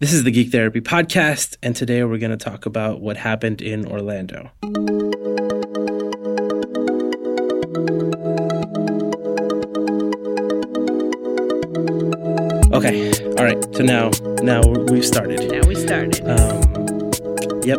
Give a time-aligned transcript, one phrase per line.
[0.00, 3.60] This is the Geek Therapy Podcast, and today we're going to talk about what happened
[3.60, 4.50] in Orlando.
[12.72, 13.62] Okay, all right.
[13.74, 14.10] So now,
[14.42, 15.52] now we've started.
[15.52, 16.26] Now we started.
[16.26, 17.10] Um,
[17.62, 17.78] yep.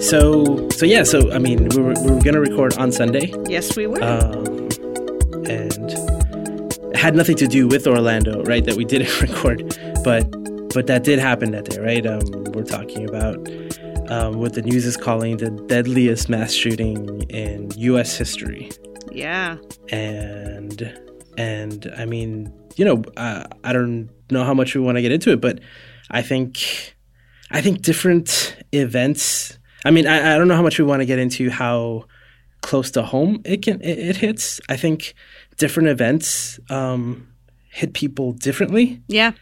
[0.00, 1.02] So, so yeah.
[1.02, 4.00] So I mean, we were, we were going to record on Sunday, yes, we were.
[4.00, 4.68] um,
[5.50, 8.64] and it had nothing to do with Orlando, right?
[8.64, 10.37] That we didn't record, but
[10.74, 12.06] but that did happen that day, right?
[12.06, 12.20] Um,
[12.52, 13.36] we're talking about
[14.10, 18.16] um, what the news is calling the deadliest mass shooting in U.S.
[18.16, 18.70] history,
[19.12, 19.56] yeah.
[19.90, 20.98] and
[21.36, 25.12] and I mean, you know, uh, I don't know how much we want to get
[25.12, 25.60] into it, but
[26.10, 26.96] I think
[27.50, 29.58] I think different events.
[29.84, 32.04] I mean, I, I don't know how much we want to get into how
[32.60, 34.60] close to home it can it, it hits.
[34.68, 35.14] I think
[35.56, 37.28] different events um,
[37.70, 39.02] hit people differently.
[39.08, 39.32] Yeah.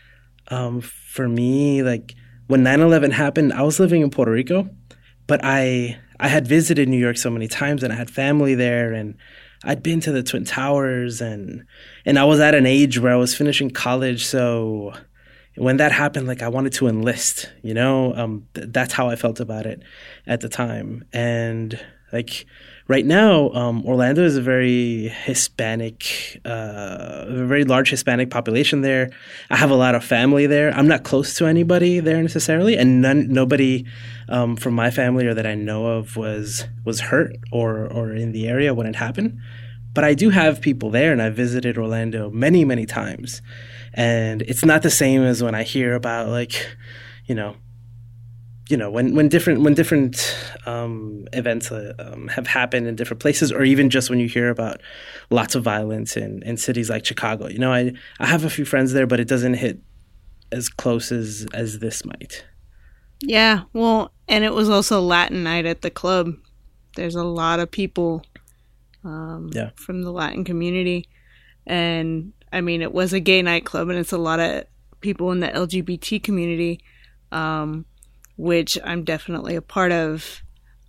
[0.49, 2.15] Um, for me, like
[2.47, 4.69] when 9/11 happened, I was living in Puerto Rico,
[5.27, 8.93] but I I had visited New York so many times and I had family there
[8.93, 9.17] and
[9.65, 11.65] I'd been to the Twin Towers and
[12.05, 14.95] and I was at an age where I was finishing college, so
[15.57, 19.17] when that happened, like I wanted to enlist, you know, um, th- that's how I
[19.17, 19.83] felt about it
[20.27, 21.05] at the time.
[21.13, 21.81] And
[22.13, 22.47] like
[22.89, 29.11] right now, um, Orlando is a very Hispanic, uh, a very large Hispanic population there.
[29.51, 30.71] I have a lot of family there.
[30.73, 33.85] I'm not close to anybody there necessarily, and none, nobody
[34.29, 38.33] um, from my family or that I know of was was hurt or or in
[38.33, 39.39] the area when it happened.
[39.93, 43.41] But I do have people there, and I visited Orlando many, many times.
[43.95, 46.77] And it's not the same as when I hear about like,
[47.25, 47.57] you know,
[48.69, 50.37] you know when when different when different
[50.67, 54.51] um, events uh, um, have happened in different places, or even just when you hear
[54.51, 54.81] about
[55.31, 57.49] lots of violence in, in cities like Chicago.
[57.49, 59.81] You know, I I have a few friends there, but it doesn't hit
[60.53, 62.45] as close as as this might.
[63.21, 63.63] Yeah.
[63.73, 66.35] Well, and it was also Latin night at the club.
[66.97, 68.25] There's a lot of people
[69.05, 69.71] um, Yeah.
[69.77, 71.09] from the Latin community.
[71.67, 74.65] And I mean, it was a gay nightclub, and it's a lot of
[75.01, 76.81] people in the LGBT community,
[77.33, 77.85] um,
[78.37, 80.43] which I'm definitely a part of.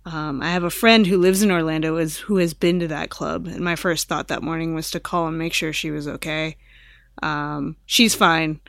[0.04, 3.10] Um, I have a friend who lives in Orlando is who has been to that
[3.10, 6.08] club, and my first thought that morning was to call and make sure she was
[6.08, 6.56] okay.
[7.22, 8.60] Um, she's fine.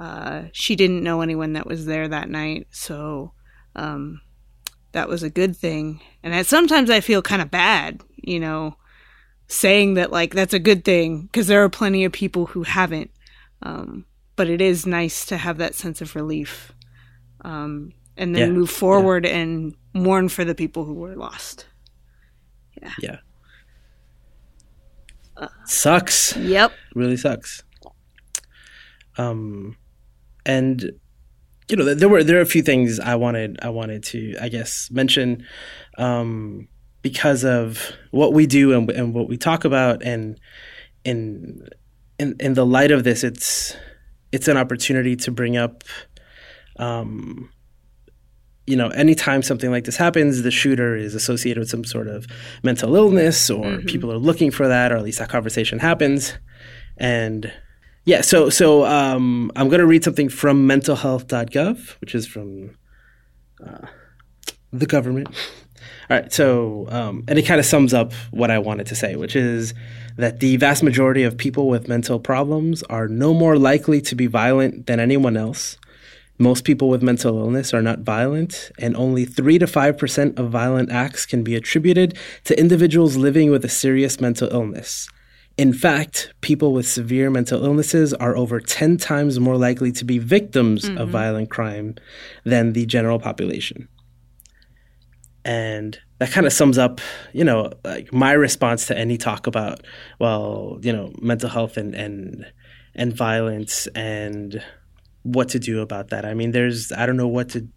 [0.00, 3.32] Uh, she didn't know anyone that was there that night, so
[3.76, 4.20] um,
[4.92, 6.00] that was a good thing.
[6.22, 8.76] And I, sometimes I feel kind of bad, you know,
[9.46, 13.10] saying that like that's a good thing because there are plenty of people who haven't.
[13.62, 16.72] Um, but it is nice to have that sense of relief,
[17.42, 21.66] um, and then Yeah, move forward and mourn for the people who were lost.
[22.80, 23.16] Yeah, Yeah.
[25.66, 26.36] sucks.
[26.36, 26.72] Yep.
[26.94, 27.62] really sucks.
[29.18, 29.76] Um,
[30.46, 30.90] and
[31.68, 34.48] you know, there were there are a few things I wanted I wanted to I
[34.48, 35.44] guess mention,
[35.98, 36.68] um,
[37.02, 40.38] because of what we do and, and what we talk about, and
[41.04, 41.66] in
[42.18, 43.74] in in the light of this, it's
[44.32, 45.84] it's an opportunity to bring up,
[46.78, 47.50] um,
[48.66, 52.26] you know, anytime something like this happens, the shooter is associated with some sort of
[52.62, 56.34] mental illness, or people are looking for that, or at least that conversation happens.
[56.96, 57.52] And
[58.04, 62.76] yeah, so so um, I'm going to read something from mentalhealth.gov, which is from
[63.64, 63.86] uh,
[64.72, 65.28] the government.
[66.10, 69.16] All right, so um, and it kind of sums up what I wanted to say,
[69.16, 69.74] which is
[70.16, 74.26] that the vast majority of people with mental problems are no more likely to be
[74.26, 75.78] violent than anyone else.
[76.38, 80.90] Most people with mental illness are not violent, and only 3 to 5% of violent
[80.90, 85.08] acts can be attributed to individuals living with a serious mental illness.
[85.58, 90.18] In fact, people with severe mental illnesses are over 10 times more likely to be
[90.18, 91.10] victims of mm-hmm.
[91.10, 91.94] violent crime
[92.44, 93.88] than the general population.
[95.44, 97.00] And that kind of sums up,
[97.32, 99.84] you know, like my response to any talk about,
[100.18, 102.46] well, you know, mental health and and
[102.94, 104.62] and violence and
[105.22, 106.24] what to do about that.
[106.24, 107.68] I mean, there's I don't know what to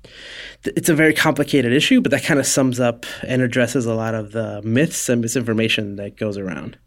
[0.63, 4.15] it's a very complicated issue, but that kind of sums up and addresses a lot
[4.15, 6.77] of the myths and misinformation that goes around.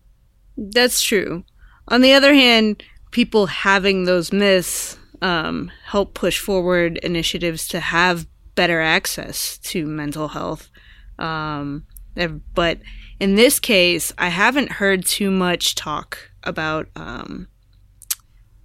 [0.57, 1.45] That's true.
[1.89, 2.83] On the other hand,
[3.13, 10.29] people having those myths um, help push forward initiatives to have better access to mental
[10.29, 10.69] health.
[11.19, 11.87] Um,
[12.55, 12.81] but
[13.21, 17.49] in this case, I haven't heard too much talk about um,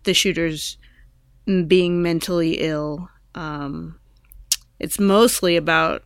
[0.03, 0.77] the shooters
[1.45, 3.09] being mentally ill.
[3.35, 3.99] Um,
[4.79, 6.03] it's mostly about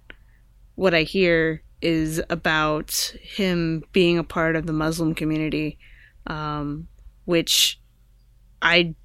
[0.75, 5.77] what I hear is about him being a part of the Muslim community,
[6.25, 6.87] um,
[7.25, 7.79] which
[8.61, 8.95] I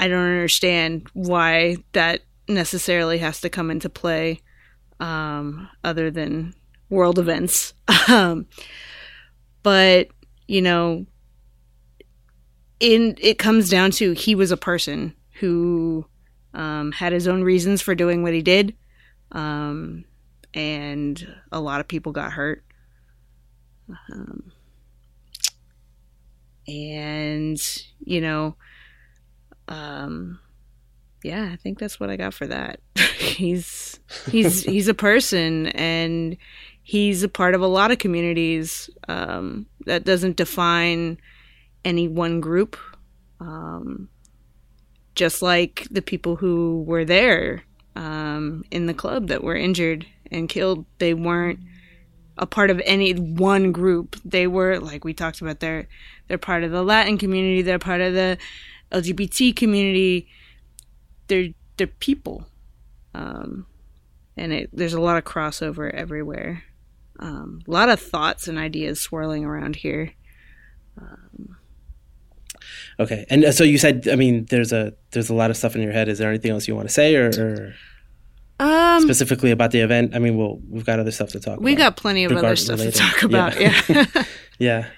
[0.00, 4.40] I don't understand why that necessarily has to come into play
[5.00, 6.54] um, other than
[6.88, 7.74] world events.
[8.08, 8.46] um,
[9.62, 10.08] but
[10.46, 11.06] you know,
[12.80, 16.06] in it comes down to he was a person who
[16.54, 18.76] um, had his own reasons for doing what he did,
[19.32, 20.04] um,
[20.54, 22.64] and a lot of people got hurt.
[24.12, 24.52] Um,
[26.66, 27.58] and
[28.04, 28.56] you know,
[29.68, 30.38] um,
[31.22, 32.80] yeah, I think that's what I got for that.
[33.18, 33.98] he's
[34.30, 36.36] he's he's a person, and
[36.82, 38.90] he's a part of a lot of communities.
[39.08, 41.18] Um, that doesn't define
[41.88, 42.76] any one group.
[43.40, 44.08] Um,
[45.14, 47.64] just like the people who were there
[47.96, 51.58] um, in the club that were injured and killed, they weren't
[52.36, 54.16] a part of any one group.
[54.24, 55.60] They were like we talked about.
[55.60, 55.88] They're
[56.28, 57.62] they're part of the Latin community.
[57.62, 58.38] They're part of the
[58.92, 60.28] LGBT community.
[61.26, 62.46] They're they're people,
[63.14, 63.66] um,
[64.36, 66.64] and it, there's a lot of crossover everywhere.
[67.18, 70.12] Um, a lot of thoughts and ideas swirling around here.
[71.00, 71.57] Um,
[73.00, 75.76] Okay, and uh, so you said, I mean, there's a there's a lot of stuff
[75.76, 76.08] in your head.
[76.08, 77.74] Is there anything else you want to say, or, or
[78.58, 80.16] um, specifically about the event?
[80.16, 81.54] I mean, we'll we've got other stuff to talk.
[81.54, 81.62] About.
[81.62, 81.94] We about.
[81.94, 82.94] got plenty of other stuff related.
[82.94, 83.60] to talk about.
[83.60, 83.80] Yeah.
[83.88, 84.24] Yeah.
[84.60, 84.88] Yeah.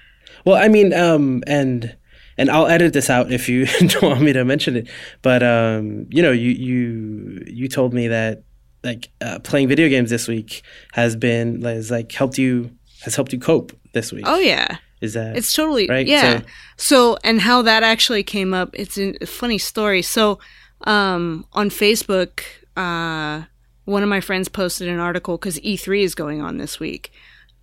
[0.47, 1.95] Well, I mean, um, and
[2.39, 4.89] and I'll edit this out if you don't want me to mention it.
[5.21, 8.45] But um, you know, you you you told me that
[8.83, 10.63] like uh, playing video games this week
[10.95, 12.71] has been has like helped you
[13.03, 14.25] has helped you cope this week.
[14.27, 14.79] oh yeah.
[15.01, 16.07] Is that It's totally right?
[16.07, 16.41] yeah.
[16.41, 16.45] So-
[16.77, 20.03] So, and how that actually came up, it's a funny story.
[20.03, 20.39] So
[20.87, 22.41] um, on Facebook,
[22.77, 23.43] uh,
[23.85, 27.13] one of my friends posted an article because E3 is going on this week,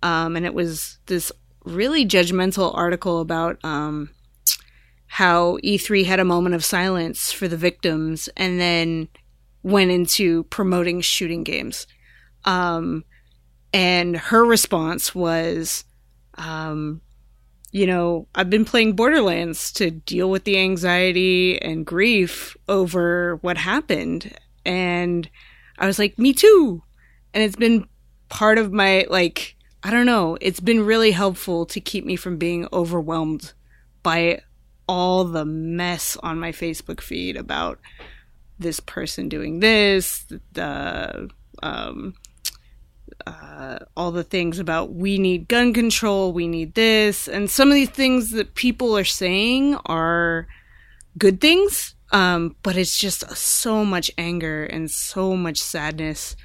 [0.02, 1.32] um, and it was this
[1.64, 4.10] really judgmental article about um,
[5.06, 9.08] how E3 had a moment of silence for the victims and then
[9.62, 11.86] went into promoting shooting games.
[12.44, 13.04] Um,
[13.72, 15.84] and her response was,
[16.34, 17.00] um,
[17.70, 23.58] you know, I've been playing Borderlands to deal with the anxiety and grief over what
[23.58, 24.34] happened.
[24.64, 25.28] And
[25.78, 26.82] I was like, me too.
[27.34, 27.86] And it's been
[28.28, 32.36] part of my, like, I don't know, it's been really helpful to keep me from
[32.36, 33.52] being overwhelmed
[34.02, 34.40] by
[34.88, 37.78] all the mess on my Facebook feed about
[38.58, 41.28] this person doing this, the,
[41.62, 42.14] um,
[43.26, 47.74] uh, all the things about we need gun control, we need this, and some of
[47.74, 50.46] these things that people are saying are
[51.18, 56.36] good things, um, but it's just so much anger and so much sadness.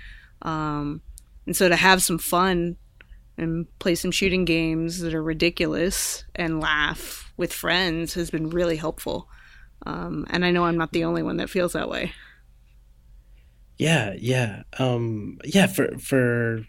[0.42, 1.02] Um,
[1.46, 2.78] and so to have some fun
[3.38, 8.75] and play some shooting games that are ridiculous and laugh with friends has been really
[8.75, 9.28] helpful.
[9.86, 12.14] Um, and I know I'm not the only one that feels that way.
[13.78, 15.68] Yeah, yeah, um, yeah.
[15.68, 16.66] For for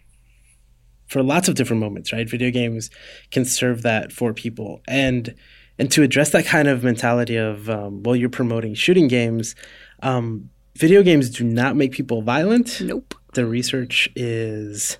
[1.07, 2.29] for lots of different moments, right?
[2.29, 2.89] Video games
[3.31, 5.35] can serve that for people, and
[5.77, 9.55] and to address that kind of mentality of um, well, you're promoting shooting games.
[10.01, 12.81] Um, video games do not make people violent.
[12.81, 13.13] Nope.
[13.33, 14.97] The research is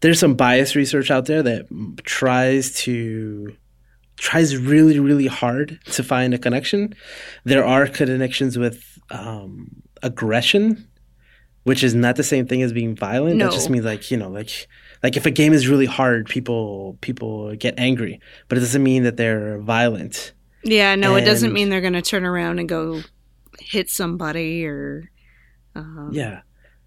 [0.00, 1.66] there's some bias research out there that
[2.04, 3.56] tries to
[4.16, 6.94] tries really really hard to find a connection.
[7.44, 10.88] There are connections with um, aggression
[11.64, 13.36] which is not the same thing as being violent.
[13.36, 13.46] No.
[13.46, 14.68] That just means like you know, like
[15.02, 19.02] like if a game is really hard, people people get angry, but it doesn't mean
[19.02, 20.32] that they're violent.
[20.62, 23.02] Yeah, no, it doesn't mean they're going to turn around and go
[23.58, 25.10] hit somebody or
[25.74, 26.40] um, Yeah,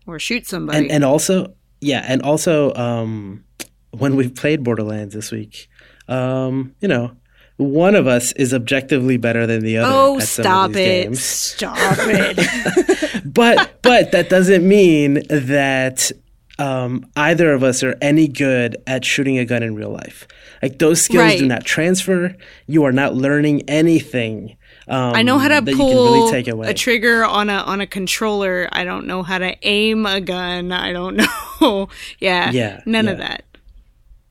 [0.08, 0.80] or shoot somebody.
[0.80, 3.44] and and also yeah, and also um,
[3.92, 5.70] when we've played Borderlands this week,
[6.08, 7.12] um, you know.
[7.58, 9.92] One of us is objectively better than the other.
[9.92, 11.04] oh, at some of stop these it!
[11.04, 11.24] games.
[11.24, 13.22] Stop it!
[13.34, 16.12] but but that doesn't mean that
[16.60, 20.28] um, either of us are any good at shooting a gun in real life.
[20.62, 22.36] Like those skills do not transfer.
[22.68, 24.56] You are not learning anything.
[24.88, 26.70] Um, I know how to pull really take away.
[26.70, 28.70] a trigger on a on a controller.
[28.72, 30.72] I don't know how to aim a gun.
[30.72, 31.18] I don't
[31.62, 31.90] know.
[32.20, 33.44] yeah, Yeah, none of that.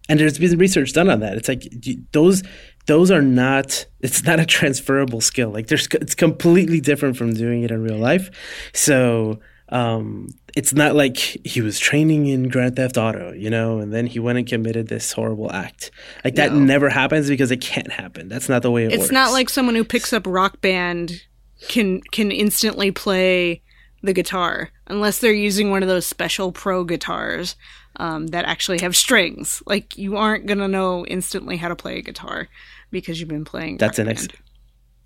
[0.08, 1.36] and there's been research done on that.
[1.36, 1.64] It's like
[2.12, 2.42] those
[2.86, 3.86] those are not.
[4.00, 5.50] It's not a transferable skill.
[5.50, 8.30] Like there's it's completely different from doing it in real life.
[8.72, 9.40] So.
[9.68, 14.06] Um, it's not like he was training in Grand Theft Auto, you know, and then
[14.06, 15.90] he went and committed this horrible act.
[16.24, 16.60] Like that No.
[16.60, 18.28] never happens because it can't happen.
[18.28, 19.02] That's not the way it works.
[19.02, 21.20] It's not like someone who picks up Rock Band
[21.68, 23.60] can can instantly play
[24.04, 27.56] the guitar unless they're using one of those special pro guitars
[27.96, 29.64] um, that actually have strings.
[29.66, 32.48] Like you aren't gonna know instantly how to play a guitar
[32.90, 33.78] because you've been playing.
[33.78, 34.28] That's an ex-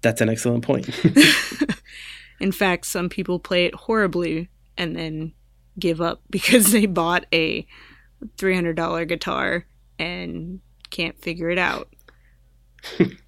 [0.03, 0.89] that's an excellent point.
[2.41, 5.33] In fact, some people play it horribly and then
[5.79, 7.67] give up because they bought a
[8.37, 9.67] $300 guitar
[9.99, 10.61] and
[10.91, 11.89] can't figure it out.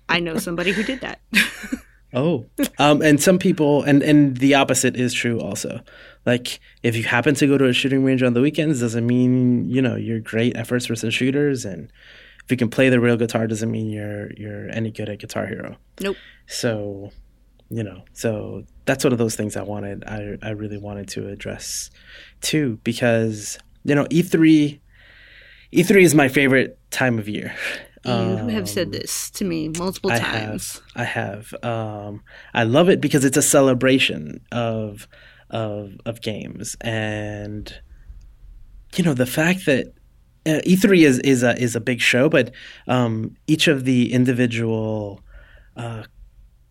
[0.09, 1.21] I know somebody who did that.
[2.15, 2.47] oh,
[2.79, 5.81] um, and some people, and and the opposite is true also.
[6.25, 9.69] Like if you happen to go to a shooting range on the weekends, doesn't mean
[9.69, 11.93] you know you're great at first person shooters, and
[12.53, 15.77] you can play the real guitar, doesn't mean you're you're any good at Guitar Hero.
[16.01, 16.17] Nope.
[16.47, 17.11] So,
[17.69, 20.05] you know, so that's one of those things I wanted.
[20.05, 21.91] I I really wanted to address
[22.41, 24.81] too because you know E3
[25.73, 27.55] E3 is my favorite time of year.
[28.05, 30.75] You um, have said this to me multiple I times.
[30.75, 31.55] Have, I have.
[31.63, 35.07] Um, I love it because it's a celebration of
[35.51, 37.73] of of games, and
[38.97, 39.95] you know the fact that
[40.47, 42.53] uh, E3 is is a is a big show, but
[42.87, 45.21] um, each of the individual
[45.77, 46.05] uh,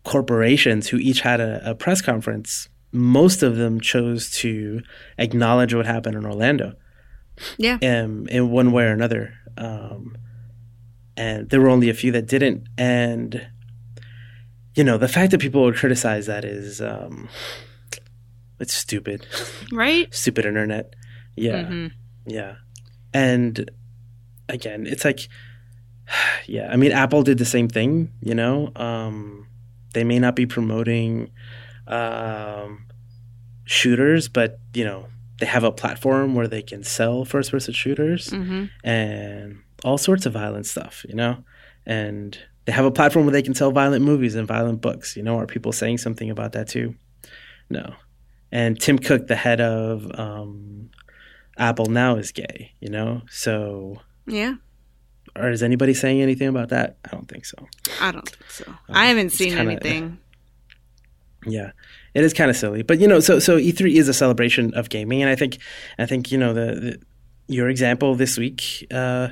[0.04, 4.82] corporations who each had a, a press conference, most of them chose to
[5.18, 6.74] acknowledge what happened in Orlando.
[7.56, 7.78] Yeah.
[7.82, 9.34] Um, in one way or another.
[9.56, 10.16] Um,
[11.16, 12.68] and there were only a few that didn't.
[12.78, 13.46] And,
[14.74, 17.28] you know, the fact that people would criticize that is, um,
[18.58, 19.26] it's stupid.
[19.72, 20.12] Right?
[20.14, 20.94] stupid internet.
[21.36, 21.64] Yeah.
[21.64, 21.86] Mm-hmm.
[22.26, 22.56] Yeah.
[23.14, 23.70] And
[24.48, 25.28] again, it's like,
[26.46, 28.72] yeah, I mean, Apple did the same thing, you know?
[28.76, 29.46] Um,
[29.94, 31.30] they may not be promoting
[31.86, 32.86] um,
[33.64, 35.06] shooters, but, you know,
[35.38, 38.66] they have a platform where they can sell first person shooters mm-hmm.
[38.86, 41.44] and all sorts of violent stuff, you know?
[41.84, 45.22] And they have a platform where they can sell violent movies and violent books, you
[45.22, 45.38] know?
[45.38, 46.94] Are people saying something about that too?
[47.68, 47.94] No.
[48.52, 50.90] And Tim Cook, the head of um,
[51.58, 53.22] Apple now, is gay, you know?
[53.30, 54.00] So.
[54.26, 54.54] Yeah.
[55.36, 56.96] Or is anybody saying anything about that?
[57.04, 57.56] I don't think so.
[58.00, 58.64] I don't think so.
[58.68, 60.18] Um, I haven't seen kinda, anything.
[61.44, 61.72] Yeah
[62.14, 64.88] it is kind of silly, but you know, so so E3 is a celebration of
[64.88, 65.58] gaming, and I think
[65.98, 67.02] I think you know the, the
[67.48, 69.28] your example this week, uh,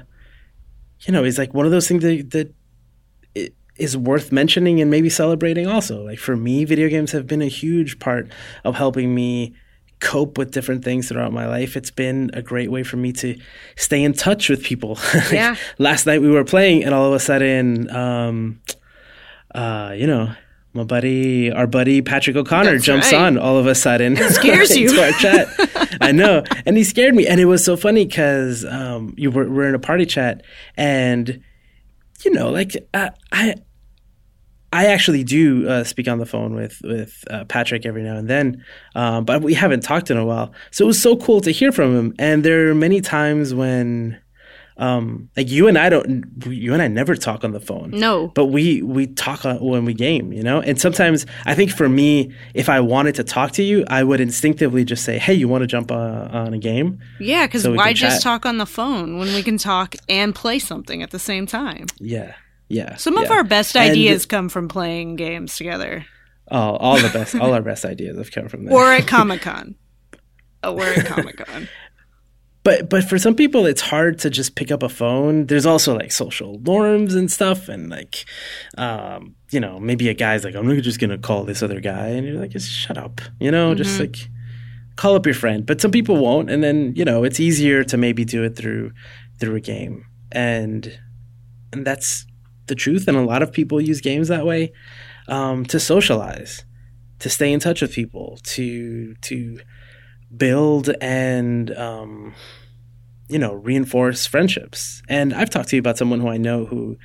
[1.02, 5.08] you know, is like one of those things that, that is worth mentioning and maybe
[5.08, 5.66] celebrating.
[5.66, 8.30] Also, like for me, video games have been a huge part
[8.64, 9.54] of helping me
[10.00, 11.76] cope with different things throughout my life.
[11.76, 13.38] It's been a great way for me to
[13.76, 14.98] stay in touch with people.
[15.30, 15.56] Yeah.
[15.78, 18.60] Last night we were playing, and all of a sudden, um,
[19.54, 20.34] uh, you know
[20.72, 23.22] my buddy, our buddy Patrick O'Connor That's jumps right.
[23.22, 24.16] on all of a sudden.
[24.16, 25.00] It scares you.
[25.00, 25.48] our chat.
[26.00, 29.50] I know, and he scared me, and it was so funny because um, you were
[29.50, 30.44] we're in a party chat,
[30.76, 31.42] and
[32.24, 33.54] you know, like uh, I.
[34.72, 38.28] I actually do uh, speak on the phone with with uh, Patrick every now and
[38.28, 40.52] then, um, but we haven't talked in a while.
[40.70, 42.14] So it was so cool to hear from him.
[42.18, 44.20] And there are many times when
[44.80, 47.90] um, like you and I don't, you and I never talk on the phone.
[47.90, 50.60] No, but we we talk when we game, you know.
[50.62, 54.20] And sometimes I think for me, if I wanted to talk to you, I would
[54.20, 57.74] instinctively just say, "Hey, you want to jump uh, on a game?" Yeah, because so
[57.74, 61.18] why just talk on the phone when we can talk and play something at the
[61.18, 61.86] same time?
[61.98, 62.34] Yeah,
[62.70, 62.96] yeah.
[62.96, 63.24] Some yeah.
[63.24, 66.06] of our best ideas and, come from playing games together.
[66.50, 68.74] Oh, all the best, all our best ideas have come from there.
[68.74, 69.74] Or at Comic Con.
[70.62, 71.68] oh, we're at Comic Con
[72.62, 75.94] but but for some people it's hard to just pick up a phone there's also
[75.96, 78.24] like social norms and stuff and like
[78.76, 82.26] um, you know maybe a guy's like i'm just gonna call this other guy and
[82.26, 83.82] you're like just shut up you know mm-hmm.
[83.82, 84.16] just like
[84.96, 87.96] call up your friend but some people won't and then you know it's easier to
[87.96, 88.92] maybe do it through
[89.38, 90.98] through a game and
[91.72, 92.26] and that's
[92.70, 94.72] the truth and a lot of people use games that way
[95.28, 96.64] um, to socialize
[97.18, 99.60] to stay in touch with people to to
[100.36, 102.34] build and um,
[103.28, 105.02] you know reinforce friendships.
[105.08, 106.96] And I've talked to you about someone who I know who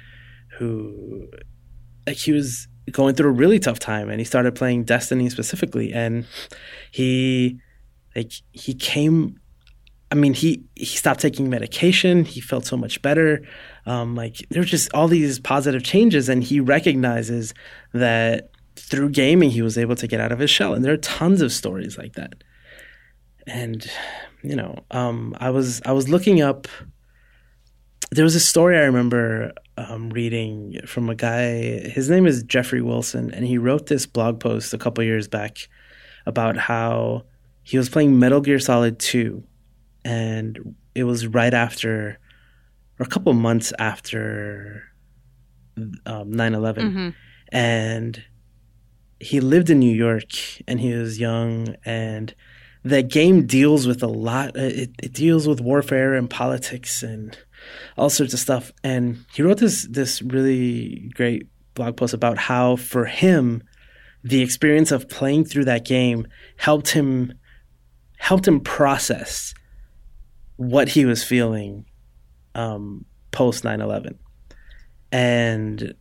[0.58, 1.28] who
[2.08, 5.92] like he was going through a really tough time and he started playing Destiny specifically
[5.92, 6.26] and
[6.92, 7.60] he
[8.16, 9.40] like he came
[10.12, 13.42] I mean he he stopped taking medication he felt so much better
[13.86, 17.54] um, like there's just all these positive changes and he recognizes
[17.94, 20.98] that through gaming he was able to get out of his shell and there are
[20.98, 22.44] tons of stories like that
[23.48, 23.90] and
[24.46, 26.68] you know, um, I was I was looking up.
[28.12, 31.90] There was a story I remember um, reading from a guy.
[31.90, 35.68] His name is Jeffrey Wilson, and he wrote this blog post a couple years back
[36.26, 37.24] about how
[37.64, 39.44] he was playing Metal Gear Solid Two,
[40.04, 42.20] and it was right after,
[43.00, 44.84] or a couple months after,
[46.06, 46.76] um, 9-11.
[46.76, 47.10] Mm-hmm.
[47.50, 48.24] and
[49.20, 50.30] he lived in New York,
[50.68, 52.36] and he was young, and
[52.84, 54.50] the game deals with a lot.
[54.56, 57.38] Uh, it, it deals with warfare and politics and
[57.98, 58.72] all sorts of stuff.
[58.84, 63.64] And he wrote this this really great blog post about how for him
[64.24, 67.34] the experience of playing through that game helped him
[68.18, 69.54] helped him process
[70.58, 71.86] what he was feeling
[72.56, 74.18] um, post 9-11
[75.12, 75.94] and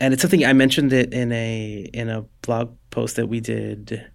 [0.00, 4.10] and it's something i mentioned it in a in a blog post that we did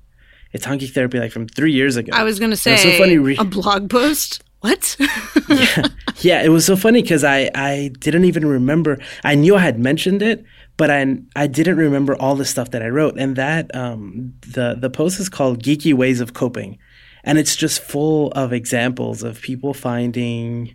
[0.55, 3.17] it's on Geek therapy like from three years ago I was gonna say so funny
[3.17, 4.41] re- a blog post.
[4.61, 4.95] What?
[5.49, 5.87] yeah,
[6.21, 8.99] yeah, it was so funny because I I didn't even remember.
[9.23, 10.45] I knew I had mentioned it,
[10.77, 13.19] but I I didn't remember all the stuff that I wrote.
[13.19, 16.79] And that um the the post is called "Geeky Ways of Coping,"
[17.25, 20.74] and it's just full of examples of people finding,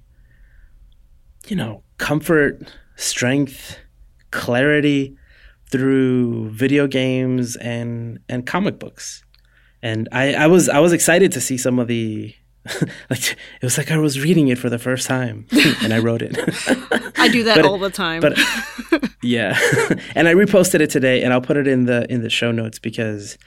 [1.50, 3.76] you know, comfort, strength,
[4.30, 5.16] clarity
[5.66, 9.24] through video games and and comic books.
[9.82, 12.34] And I, I was I was excited to see some of the
[13.10, 15.46] like it was like I was reading it for the first time
[15.82, 16.36] and I wrote it.
[17.18, 18.20] I do that But- all the time.
[18.20, 18.38] but
[19.22, 19.58] yeah,
[20.14, 22.78] and I reposted it today, and I'll put it in the in the show notes
[22.78, 23.38] because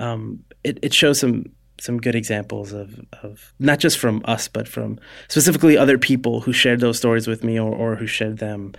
[0.00, 1.46] um, it it shows some
[1.82, 2.88] some good examples of
[3.24, 4.98] of not just from us, but from
[5.28, 8.72] specifically other people who shared those stories with me or or who shared them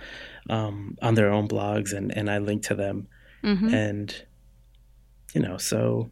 [0.50, 3.06] um, on their own blogs, and and I linked to them,
[3.42, 3.72] Mhm.
[3.72, 4.24] and
[5.34, 6.10] you know, so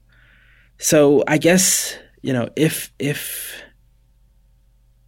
[0.78, 3.62] so I guess you know if if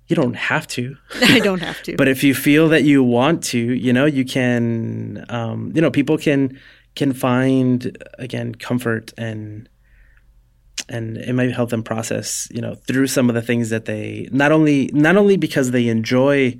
[0.08, 1.96] you don't have to I don't have to.
[2.00, 5.90] but if you feel that you want to you know you can um, you know
[5.90, 6.58] people can
[6.96, 9.68] can find again comfort and
[10.88, 14.28] and it might help them process you know through some of the things that they
[14.32, 16.56] not only not only because they enjoy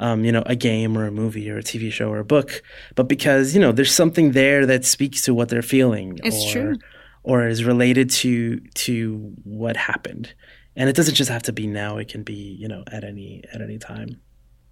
[0.00, 2.62] um, you know a game or a movie or a tv show or a book
[2.94, 6.52] but because you know there's something there that speaks to what they're feeling It's or,
[6.52, 6.76] true.
[7.22, 10.34] or is related to to what happened
[10.74, 13.44] and it doesn't just have to be now it can be you know at any
[13.52, 14.20] at any time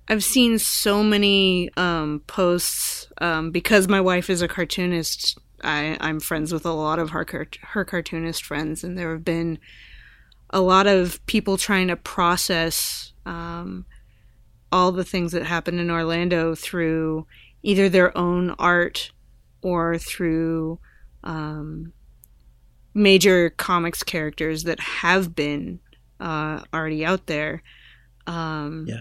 [0.09, 5.37] I've seen so many um, posts um, because my wife is a cartoonist.
[5.63, 7.27] I, I'm friends with a lot of her
[7.63, 9.59] her cartoonist friends, and there have been
[10.51, 13.85] a lot of people trying to process um,
[14.71, 17.27] all the things that happened in Orlando through
[17.63, 19.11] either their own art
[19.63, 20.79] or through
[21.25, 21.93] um,
[22.95, 25.81] major comics characters that have been
[26.21, 27.63] uh, already out there.
[28.27, 29.01] Um, Yeah.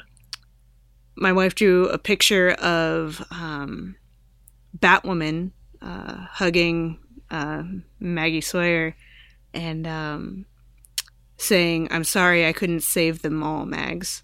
[1.18, 3.96] My wife drew a picture of um,
[4.78, 5.52] Batwoman
[5.86, 7.00] uh, hugging
[7.32, 7.64] uh,
[8.00, 8.96] Maggie Sawyer
[9.54, 10.46] and um,
[11.38, 14.24] saying, I'm sorry I couldn't save them all, Mags.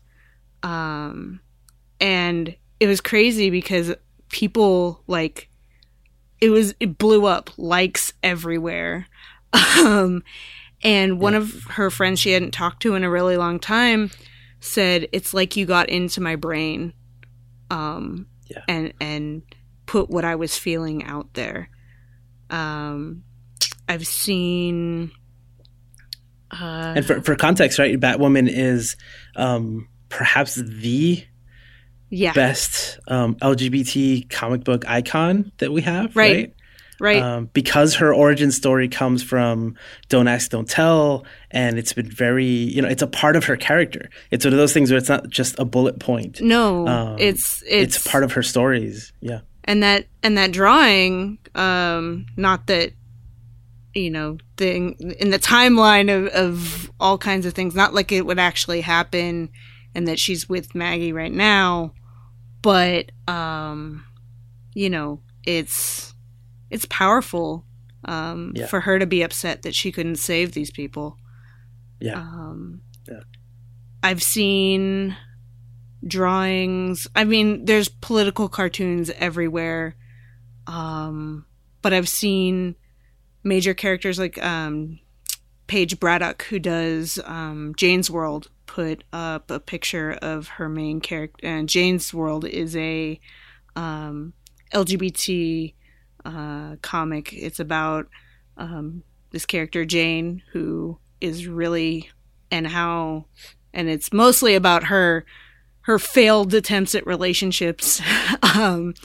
[0.63, 1.39] Um,
[1.99, 3.93] and it was crazy because
[4.29, 5.49] people like
[6.39, 9.05] it was it blew up likes everywhere
[9.79, 10.23] um
[10.81, 14.09] and one of her friends she hadn't talked to in a really long time
[14.61, 16.93] said it's like you got into my brain
[17.69, 18.63] um Yeah.
[18.69, 19.41] and and
[19.91, 21.69] put what i was feeling out there
[22.49, 23.23] um
[23.89, 25.11] i've seen
[26.51, 28.95] uh And for, for context, right, Batwoman is
[29.35, 31.23] um, perhaps the
[32.09, 36.35] yeah best um, LGBT comic book icon that we have, Right.
[36.35, 36.53] right?
[36.99, 39.75] right Um, because her origin story comes from
[40.09, 43.55] Don't Ask, Don't Tell, and it's been very, you know, it's a part of her
[43.55, 44.09] character.
[44.29, 46.41] It's one of those things where it's not just a bullet point.
[46.41, 49.13] no um, it's, It's, it's part of her stories.
[49.21, 49.39] Yeah.
[49.65, 52.93] And that and that drawing um not that
[53.93, 58.25] you know thing in the timeline of, of all kinds of things not like it
[58.25, 59.49] would actually happen
[59.93, 61.93] and that she's with maggie right now
[62.61, 64.03] but um
[64.73, 66.13] you know it's
[66.69, 67.65] it's powerful
[68.05, 68.67] um Yeah.
[68.67, 71.17] for her to be upset that she couldn't save these people
[71.99, 72.17] Yeah.
[72.19, 73.19] um Yeah.
[74.03, 75.17] i've seen
[76.05, 77.07] drawings.
[77.15, 79.95] I mean there's political cartoons everywhere.
[80.67, 81.45] Um
[81.81, 82.75] but i've seen
[83.43, 84.99] major characters like um
[85.67, 91.47] paige braddock who does um jane's world put up a picture of her main character
[91.47, 93.19] and jane's world is a
[93.75, 94.33] um
[94.73, 95.73] lgbt
[96.23, 97.33] uh comic.
[97.33, 98.07] It's about
[98.57, 102.09] um this character jane who is really
[102.51, 103.25] and how
[103.73, 105.25] and it's mostly about her
[105.83, 108.01] her failed attempts at relationships.
[108.55, 108.95] Um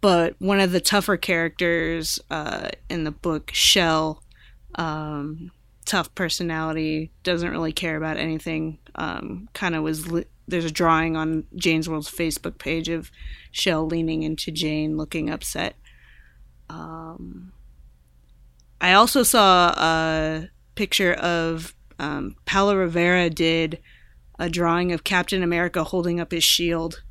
[0.00, 4.22] but one of the tougher characters uh in the book shell
[4.76, 5.50] um
[5.84, 8.78] tough personality doesn't really care about anything.
[8.94, 13.10] Um kind of was li- there's a drawing on Jane's World's Facebook page of
[13.50, 15.74] Shell leaning into Jane looking upset.
[16.70, 17.52] Um
[18.80, 23.80] I also saw a picture of um, Paolo Rivera did
[24.38, 27.02] a drawing of Captain America holding up his shield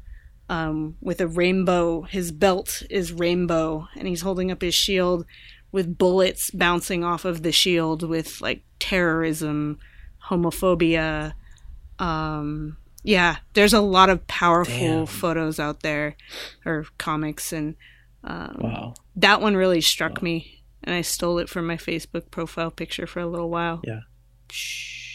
[0.50, 2.04] um, with a rainbow.
[2.04, 5.26] His belt is rainbow, and he's holding up his shield
[5.72, 9.78] with bullets bouncing off of the shield with like terrorism,
[10.30, 11.34] homophobia.
[12.00, 15.06] Um, yeah, there's a lot of powerful Damn.
[15.06, 16.16] photos out there
[16.66, 17.76] or comics, and
[18.24, 18.94] um, Wow.
[19.16, 20.64] that one really struck me.
[20.84, 23.82] And I stole it from my Facebook profile picture for a little while.
[23.84, 24.02] Yeah.
[24.50, 25.07] Shh.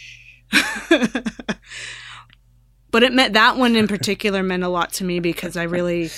[2.91, 6.09] but it meant that one in particular meant a lot to me because I really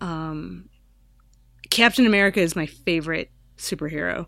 [0.00, 0.68] um,
[1.70, 4.26] Captain America is my favorite superhero.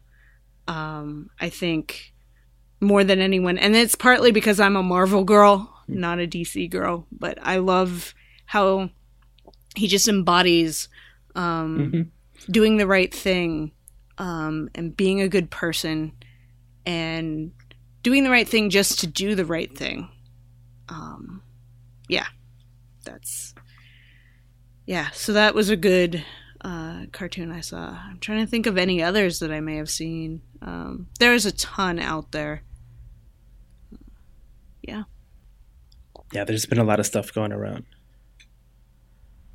[0.66, 2.12] Um, I think
[2.80, 7.06] more than anyone, and it's partly because I'm a Marvel girl, not a DC girl.
[7.12, 8.14] But I love
[8.46, 8.90] how
[9.76, 10.88] he just embodies
[11.34, 12.08] um, Mhm.
[12.52, 13.72] doing the right thing
[14.18, 16.12] um, and being a good person
[16.86, 17.50] and
[18.04, 20.08] doing the right thing just to do the right thing.
[20.88, 21.42] Um,
[22.08, 22.26] yeah,
[23.04, 23.54] that's
[24.86, 25.10] yeah.
[25.10, 26.24] So that was a good
[26.60, 27.98] uh, cartoon I saw.
[28.08, 30.42] I'm trying to think of any others that I may have seen.
[30.62, 32.62] Um, there's a ton out there.
[34.82, 35.04] Yeah.
[36.32, 37.84] Yeah, there's been a lot of stuff going around.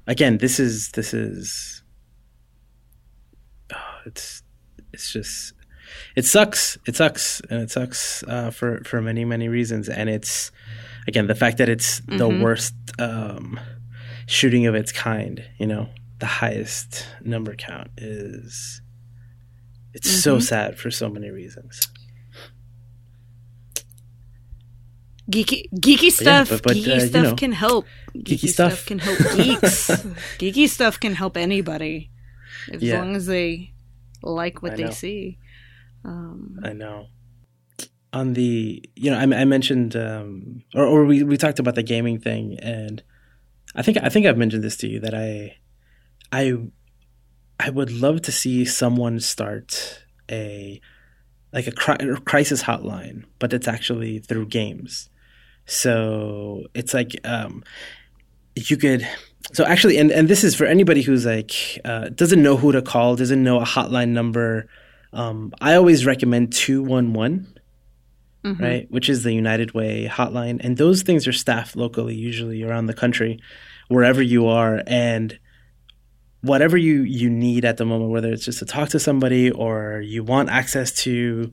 [0.07, 1.83] Again, this is this is
[3.71, 4.41] oh, it's
[4.91, 5.53] it's just
[6.19, 6.77] it sucks.
[6.89, 9.89] It sucks, and it sucks uh, for for many many reasons.
[9.89, 10.51] And it's
[11.07, 12.41] again the fact that it's the Mhm.
[12.43, 13.59] worst um,
[14.27, 15.35] shooting of its kind.
[15.61, 18.81] You know, the highest number count is.
[19.93, 20.43] It's so Mhm.
[20.43, 21.73] sad for so many reasons.
[25.31, 26.49] Geeky, geeky yeah, stuff.
[26.49, 27.85] but- but, geeky uh, stuff know, can help.
[28.17, 28.85] geeky stuff.
[28.85, 29.87] can help geeks.
[30.41, 32.09] geeky stuff can help anybody,
[32.73, 32.97] as Yeah.
[32.99, 33.73] long as they
[34.23, 34.91] like what I they know.
[34.91, 35.37] see.
[36.03, 37.07] Um, I know.
[38.11, 41.83] On the, you know, I, I mentioned, um, or, or we, we talked about the
[41.83, 43.03] gaming thing, and
[43.75, 45.57] I think I think I've mentioned this to you that I,
[46.31, 46.57] I,
[47.59, 50.81] I would love to see someone start a,
[51.53, 55.09] like a cri- crisis hotline, but it's actually through games.
[55.65, 57.63] So it's like um,
[58.55, 59.07] you could.
[59.53, 62.81] So actually, and and this is for anybody who's like uh, doesn't know who to
[62.81, 64.67] call, doesn't know a hotline number.
[65.13, 67.59] Um, I always recommend 211,
[68.43, 68.59] mhm.
[68.59, 68.91] right?
[68.91, 70.59] Which is the United Way hotline.
[70.63, 73.39] And those things are staffed locally, usually around the country,
[73.87, 74.83] wherever you are.
[74.85, 75.39] And
[76.41, 80.01] whatever you, you need at the moment, whether it's just to talk to somebody or
[80.01, 81.51] you want access to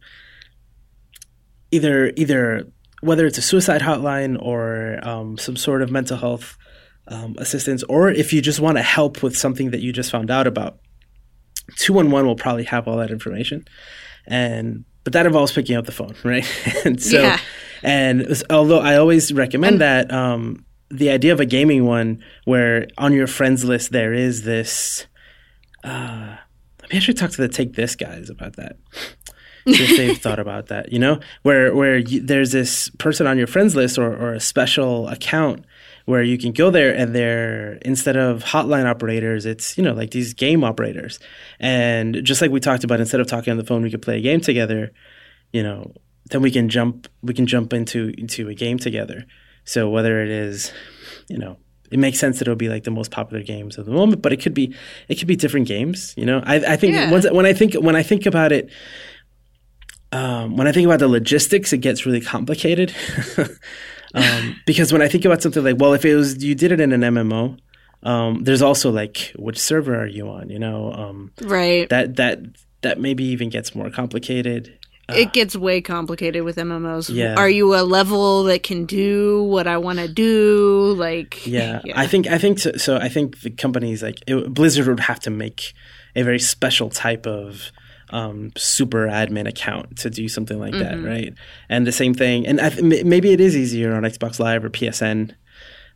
[1.71, 2.69] either, either
[3.01, 6.57] whether it's a suicide hotline or um, some sort of mental health
[7.09, 10.31] um, assistance, or if you just want to help with something that you just found
[10.31, 10.79] out about,
[11.77, 13.65] 211 will probably have all that information.
[14.27, 16.45] And but that involves picking up the phone, right?
[16.85, 17.39] and so Yeah.
[17.83, 23.13] and although I always recommend that um the idea of a gaming one where on
[23.13, 25.07] your friends list there is this
[25.85, 26.37] uh
[26.83, 28.77] maybe I should talk to the take this guys about that.
[29.69, 33.49] If they've thought about that, you know, where where you, there's this person on your
[33.49, 35.65] friends list or, or a special account
[36.07, 40.11] where you can go there and they're instead of hotline operators, it's you know like
[40.13, 41.19] these game operators,
[41.61, 44.17] and just like we talked about, instead of talking on the phone, we could play
[44.19, 44.93] a game together,
[45.53, 45.93] you know,
[46.31, 49.25] then we can jump we can jump into into a game together.
[49.65, 50.73] So whether it is,
[51.29, 51.57] you know,
[51.91, 54.33] it makes sense that it'll be like the most popular games of the moment, but
[54.33, 54.75] it could be
[55.09, 56.15] it could be different games.
[56.17, 57.11] You know, I, I think Yeah.
[57.11, 58.71] once, when I think when I think about it,
[60.13, 62.95] um, when I think about the logistics, it gets really complicated.
[64.15, 66.81] um, because when I think about something like, well, if it was you did it
[66.81, 67.59] in an MMO,
[68.03, 70.49] um, there's also like which server are you on?
[70.51, 71.89] You know, um, Right.
[71.89, 72.41] that that
[72.83, 74.79] that maybe even gets more complicated.
[75.09, 77.09] it gets way complicated with MMOs.
[77.15, 77.35] Yeah.
[77.37, 80.95] Are you a level that can do what I want to do?
[80.97, 82.97] Like, Yeah, I think I think so, so.
[82.97, 85.73] I think the companies like it, Blizzard would have to make
[86.17, 87.71] a very special type of
[88.11, 91.35] um, super admin account to do something like that, right?
[91.69, 94.71] And the same thing, and I th- maybe it is easier on Xbox Live or
[94.71, 95.35] PSN,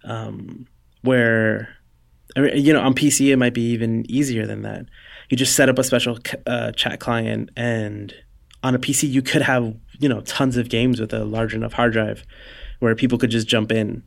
[0.05, 0.67] um,
[1.03, 1.69] where
[2.37, 4.87] I mean, you know on PC it might be even easier than that.
[5.29, 8.15] You just set up a special uh, chat client, and
[8.63, 11.73] on a PC you could have you know tons of games with a large enough
[11.73, 12.25] hard drive
[12.81, 14.03] where people could just jump in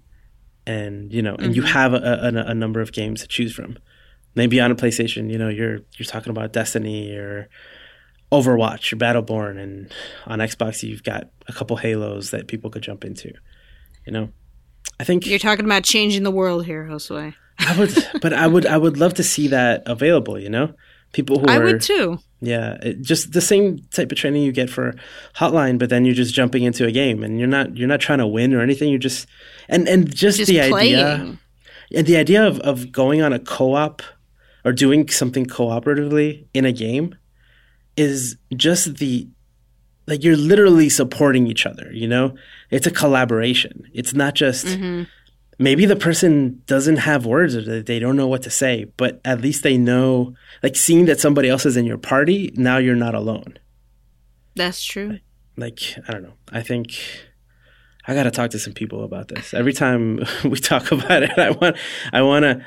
[0.66, 3.78] and you know, and you have a, a, a number of games to choose from.
[4.36, 7.50] Maybe on a PlayStation, you know, you're you're talking about Destiny or
[8.34, 9.92] Overwatch or Battleborn, and
[10.26, 13.32] on Xbox you've got a couple Halos that people could jump into.
[14.06, 14.30] You know,
[15.00, 17.34] I think You're talking about changing the world here, Josue.
[17.60, 20.40] I would, but I would I would love to see that available.
[20.40, 20.74] You know,
[21.14, 22.18] people who I are would too.
[22.42, 24.96] yeah, it, just the same type of training you get for
[25.36, 28.20] Hotline, but then you're just jumping into a game and you're not you're not trying
[28.20, 28.90] to win or anything.
[28.90, 29.28] You're just
[29.70, 31.40] and and just, Just the idea playing.
[31.96, 34.02] and the idea of, of going on a co-op
[34.66, 37.16] or doing something cooperatively in a game
[37.98, 39.28] is just the
[40.06, 42.36] like you're literally supporting each other, you know?
[42.70, 43.88] It's a collaboration.
[43.94, 45.04] It's not just Mm-hmm.
[45.60, 49.40] maybe the person doesn't have words or they don't know what to say, but at
[49.40, 53.16] least they know like seeing that somebody else is in your party, now you're not
[53.16, 53.58] alone.
[54.56, 55.20] That's true.
[55.56, 56.34] Like, I don't know.
[56.52, 56.94] I think
[58.08, 59.54] I got to talk to some people about this.
[59.54, 61.78] Every time we talk about it, I want
[62.12, 62.66] I want to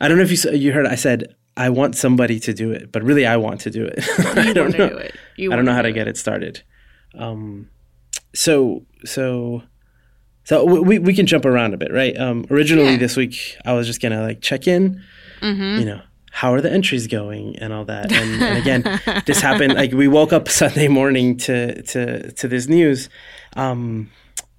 [0.00, 2.92] I don't know if you you heard I said I want somebody to do it,
[2.92, 3.98] but really I want to do it.
[4.36, 4.88] I You don't know.
[4.90, 5.14] do it.
[5.36, 6.62] You I don't know how to get it started.
[7.14, 7.68] Um,
[8.34, 9.62] so so
[10.44, 12.16] so we we- can jump around a bit, right?
[12.18, 12.98] Um, originally Yeah.
[12.98, 15.02] this week I was just gonna like check in,
[15.40, 15.78] Mhm.
[15.80, 18.12] you know, how are the entries going and all that.
[18.12, 22.68] And, and again, this happened like we woke up Sunday morning to to to this
[22.68, 23.08] news.
[23.56, 24.10] Um,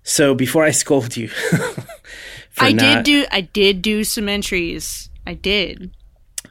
[0.03, 1.27] so before I scold you,
[2.49, 5.09] for I did do I did do some entries.
[5.27, 5.91] I did.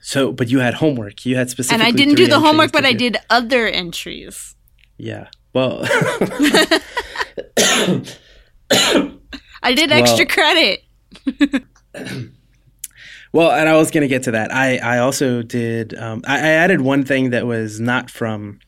[0.08, 1.26] So, but you had homework.
[1.26, 1.74] You had specific.
[1.80, 4.54] And I didn't do the homework, but I did other entries.
[4.98, 5.26] Yeah.
[5.52, 5.80] Well,
[9.62, 10.84] I did Well- extra credit.
[13.32, 14.54] Well, and I was going to get to that.
[14.54, 18.60] I, I also did, um, I, I added one thing that was not from,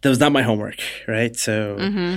[0.00, 1.36] that was not my homework, right?
[1.36, 2.16] So Mm-hmm.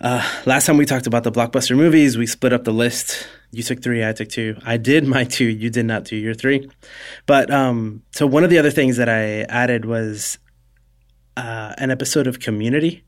[0.00, 3.26] Uh, last time we talked about the blockbuster movies, we split up the list.
[3.52, 4.56] You took three, I took two.
[4.64, 6.68] I did my two, you did not do your three.
[7.26, 10.38] But um, so one of the other things that I added was
[11.36, 13.04] uh, an episode of Community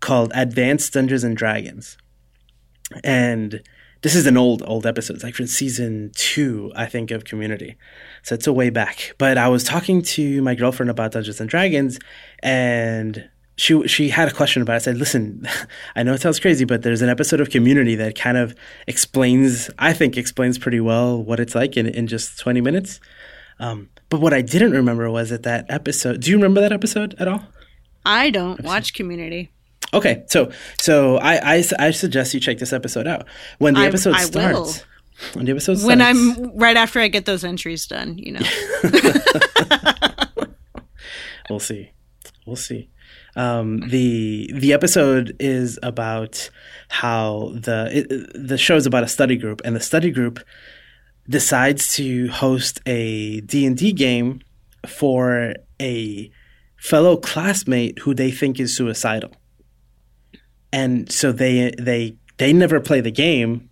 [0.00, 1.96] called Advanced Dungeons and Dragons.
[3.04, 3.62] And
[4.02, 7.76] this is an old old episode it's like from season two i think of community
[8.22, 11.50] so it's a way back but i was talking to my girlfriend about dungeons and
[11.50, 11.98] dragons
[12.40, 15.46] and she she had a question about it i said listen
[15.96, 18.54] i know it sounds crazy but there's an episode of community that kind of
[18.86, 23.00] explains i think explains pretty well what it's like in, in just 20 minutes
[23.58, 27.14] um, but what i didn't remember was that that episode do you remember that episode
[27.18, 27.42] at all
[28.08, 29.50] I don't watch community.
[29.92, 33.26] Okay, so so I, I, I suggest you check this episode out
[33.58, 34.66] when the I- episode I will.
[34.66, 34.84] starts.
[35.34, 38.46] When the episode starts, When I'm right after I get those entries done, you know.
[41.50, 41.90] we'll see,
[42.46, 42.90] we'll see.
[43.36, 46.50] Um, the the episode is about
[46.88, 50.40] how the it, the show is about a study group, and the study group
[51.28, 54.40] decides to host a D and D game
[54.86, 56.30] for a
[56.76, 59.32] fellow classmate who they think is suicidal.
[60.72, 63.68] And so they they they never play the game.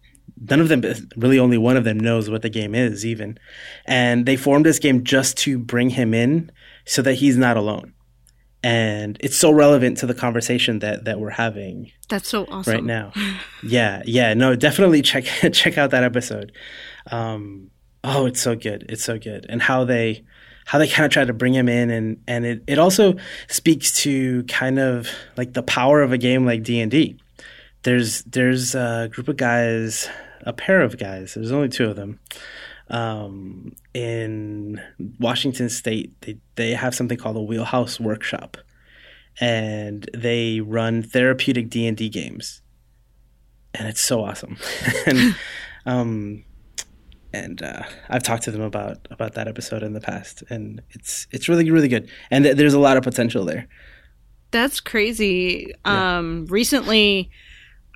[0.50, 0.82] None of them
[1.16, 3.38] really only one of them knows what the game is even.
[3.86, 6.50] And they formed this game just to bring him in
[6.84, 7.94] so that he's not alone.
[8.64, 12.72] And it's so relevant to the conversation that that we're having That's so awesome.
[12.72, 13.12] right now.
[13.62, 16.50] yeah, yeah, no, definitely check check out that episode.
[17.10, 17.70] Um,
[18.02, 20.24] oh, it's so good, it's so good, and how they
[20.64, 23.16] how they kind of try to bring him in, and and it it also
[23.48, 27.18] speaks to kind of like the power of a game like D and D.
[27.82, 30.08] There's there's a group of guys,
[30.40, 31.34] a pair of guys.
[31.34, 32.18] There's only two of them.
[32.94, 34.80] Um, in
[35.18, 38.56] Washington State, they they have something called the Wheelhouse Workshop,
[39.40, 42.62] and they run therapeutic D and D games,
[43.74, 44.58] and it's so awesome.
[45.06, 45.36] and
[45.86, 46.44] um,
[47.32, 51.26] and uh, I've talked to them about about that episode in the past, and it's
[51.32, 53.66] it's really really good, and th- there's a lot of potential there.
[54.52, 55.72] That's crazy.
[55.84, 57.28] Um, recently,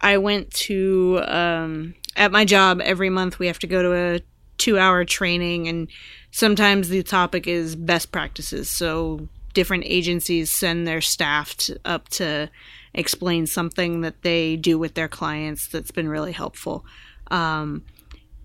[0.03, 3.39] I went to um, at my job every month.
[3.39, 4.21] We have to go to a
[4.59, 5.89] two-hour training, and
[6.31, 8.69] sometimes the topic is best practices.
[8.69, 12.51] So different agencies send their staff to, up to
[12.95, 16.85] explain something that they do with their clients that's been really helpful.
[17.31, 17.85] Um,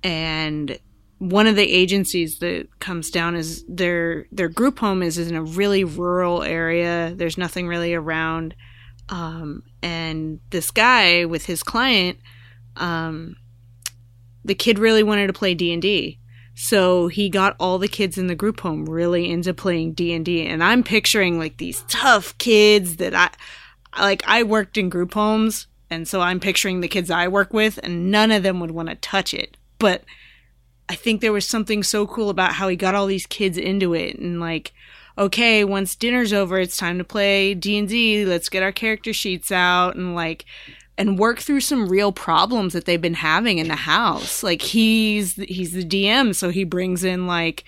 [0.04, 0.80] and
[1.20, 5.44] one of the agencies that comes down is their their group home is in a
[5.44, 7.14] really rural area.
[7.16, 8.56] There's nothing really around,
[9.10, 12.18] um, and this guy with his client,
[12.76, 13.36] um,
[14.44, 16.20] the kid really wanted to play D and D,
[16.56, 20.26] so he got all the kids in the group home really into playing D and
[20.26, 20.46] D.
[20.46, 23.30] And I'm picturing like these tough kids that I
[24.02, 24.24] like.
[24.28, 28.12] I worked in group homes, and so I'm picturing the kids I work with, and
[28.12, 30.04] none of them would want to touch it, but
[30.90, 33.94] I think there was something so cool about how he got all these kids into
[33.94, 34.74] it and like
[35.18, 38.26] okay, once dinner's over, it's time to play D&D.
[38.26, 40.46] Let's get our character sheets out and like
[40.98, 44.44] and work through some real problems that they've been having in the house.
[44.44, 47.64] Like he's he's the DM, so he brings in like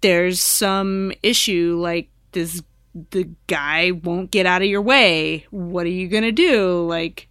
[0.00, 2.62] there's some issue like this
[3.10, 5.46] the guy won't get out of your way.
[5.50, 6.86] What are you going to do?
[6.86, 7.28] Like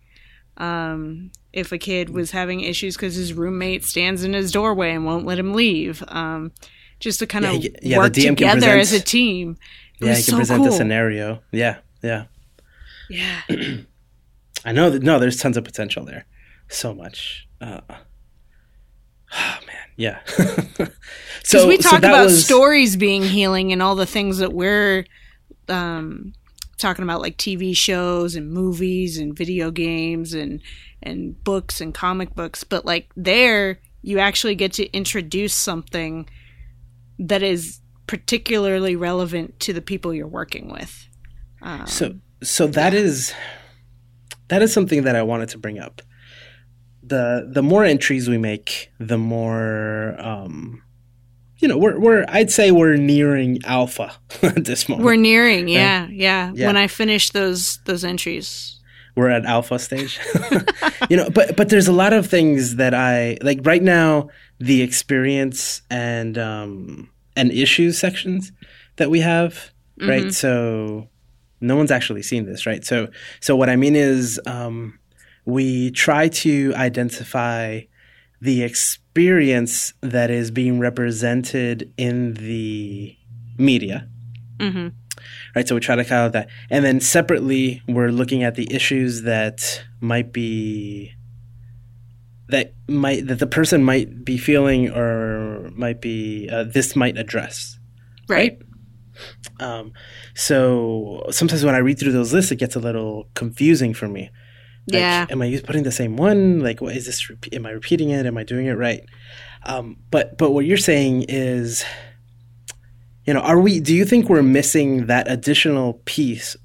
[0.58, 5.06] um if a kid was having issues because his roommate stands in his doorway and
[5.06, 6.03] won't let him leave.
[6.10, 6.51] Um,
[6.99, 9.58] just to kind of he- yeah, the work DM together present- as a team.
[9.99, 10.65] It Yeah, you can so present cool.
[10.71, 11.41] the scenario.
[11.51, 12.25] Yeah, yeah.
[13.10, 13.41] Yeah.
[14.67, 16.25] I know that no, there's tons of potential there.
[16.67, 17.47] So much.
[17.62, 17.80] Uh,
[19.34, 20.19] oh man, yeah.
[21.45, 22.43] so we talk so about was...
[22.43, 25.06] stories being healing and all the things that we're
[25.69, 26.34] um,
[26.77, 30.62] talking about, like TV shows and movies and video games and
[31.01, 32.65] and books and comic books.
[32.65, 36.27] But like there, you actually get to introduce something
[37.19, 41.08] that is particularly relevant to the people you're working with.
[41.62, 42.99] Um, so so that yeah.
[42.99, 43.34] is
[44.47, 46.01] that is something that I wanted to bring up.
[47.03, 50.83] The the more entries we make, the more um,
[51.60, 55.05] you know, we're we're I'd say we're nearing alpha at this moment.
[55.05, 56.12] We're nearing, yeah, right?
[56.12, 56.67] yeah, yeah.
[56.67, 58.73] When I finish those those entries.
[59.15, 60.19] We're at alpha stage.
[61.10, 64.29] you know, but but there's a lot of things that I like right now
[64.60, 68.51] the experience and um and issues sections
[68.97, 70.10] that we have, mm-hmm.
[70.10, 70.33] right?
[70.33, 71.10] So
[71.62, 72.86] no one's actually seen this, right?
[72.86, 73.08] So,
[73.39, 75.00] so what I mean is, um,
[75.46, 77.82] we try to identify
[78.41, 83.17] the experience that is being represented in the
[83.58, 84.08] media.
[84.58, 84.89] Mm-hmm.
[85.56, 88.72] Right, so we try to kind of that, and then separately, we're looking at the
[88.72, 91.13] issues that might be
[92.50, 97.80] that might that the person might be feeling or might be uh, this might address.
[98.28, 98.60] Right.
[98.60, 98.62] right?
[99.60, 99.93] Um,
[100.34, 104.30] so sometimes when I read through those lists, it gets a little confusing for me.
[104.89, 105.25] Like, yeah.
[105.30, 106.62] Am I putting the same one?
[106.62, 107.30] Like, what is this?
[107.51, 108.25] Am I repeating it?
[108.25, 109.01] Am I doing it right?
[109.65, 111.84] Um, but but what you're saying is,
[113.25, 113.82] you know, are we?
[113.82, 116.56] Do you think we're missing that additional piece,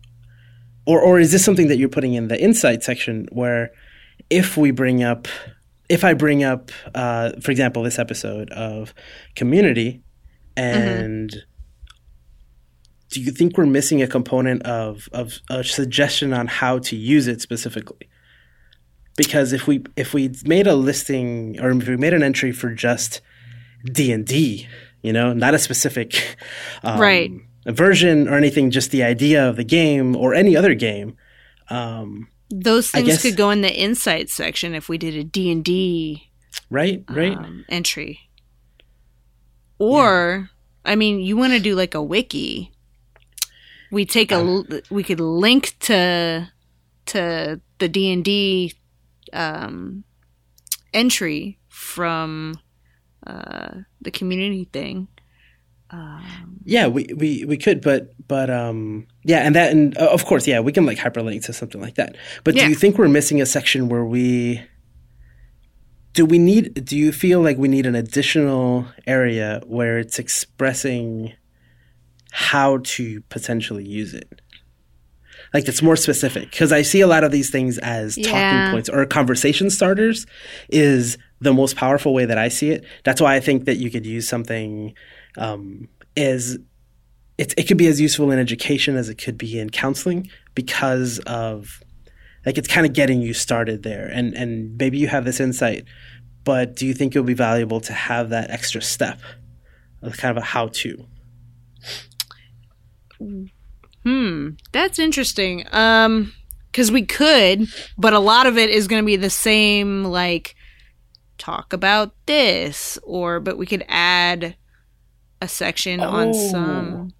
[0.86, 3.72] or or is this something that you're putting in the insight section where,
[4.30, 5.26] if we bring up,
[5.88, 8.94] if I bring up, uh, for example, this episode of
[9.34, 10.04] community,
[10.56, 10.78] mm-hmm.
[10.78, 11.51] and mm-hmm
[13.12, 17.28] do you think we're missing a component of of a suggestion on how to use
[17.28, 18.08] it specifically?
[19.16, 22.74] Because if we if we made a listing or if we made an entry for
[22.74, 23.20] just
[23.84, 24.66] D and D,
[25.02, 26.38] you know, not a specific
[26.82, 27.30] um, right
[27.66, 31.16] version or anything, just the idea of the game or any other game.
[31.68, 35.52] Um, Those things guess, could go in the insight section if we did a D
[35.52, 36.30] and D,
[36.70, 38.20] right, right um, entry.
[39.78, 40.48] Or,
[40.86, 40.92] yeah.
[40.92, 42.72] I mean, you want to do like a wiki
[43.92, 46.50] we take a we could link to
[47.06, 48.72] to the D and D
[49.32, 50.02] um,
[50.92, 52.58] entry from
[53.26, 55.08] uh, the community thing.
[55.90, 60.24] Um, yeah, we, we, we could, but but um, yeah, and that and uh, of
[60.24, 62.16] course, yeah, we can like hyperlink to something like that.
[62.44, 62.64] But yeah.
[62.64, 64.62] do you think we're missing a section where we
[66.14, 66.82] do we need?
[66.86, 71.34] Do you feel like we need an additional area where it's expressing
[72.32, 74.40] how to potentially use it.
[75.52, 78.30] Like it's more specific because I see a lot of these things as yeah.
[78.30, 80.26] talking points or conversation starters
[80.70, 82.84] is the most powerful way that I see it.
[83.04, 84.94] That's why I think that you could use something
[85.36, 86.58] um, as
[87.36, 91.18] it's, it could be as useful in education as it could be in counseling because
[91.26, 91.82] of
[92.46, 95.84] like it's kind of getting you started there and and maybe you have this insight
[96.44, 99.20] but do you think it'll be valuable to have that extra step
[100.02, 101.06] of kind of a how to
[104.04, 105.64] Hmm, that's interesting.
[105.72, 106.32] Um,
[106.72, 110.56] because we could, but a lot of it is going to be the same, like
[111.36, 114.56] talk about this, or but we could add
[115.40, 116.08] a section oh.
[116.08, 117.12] on some.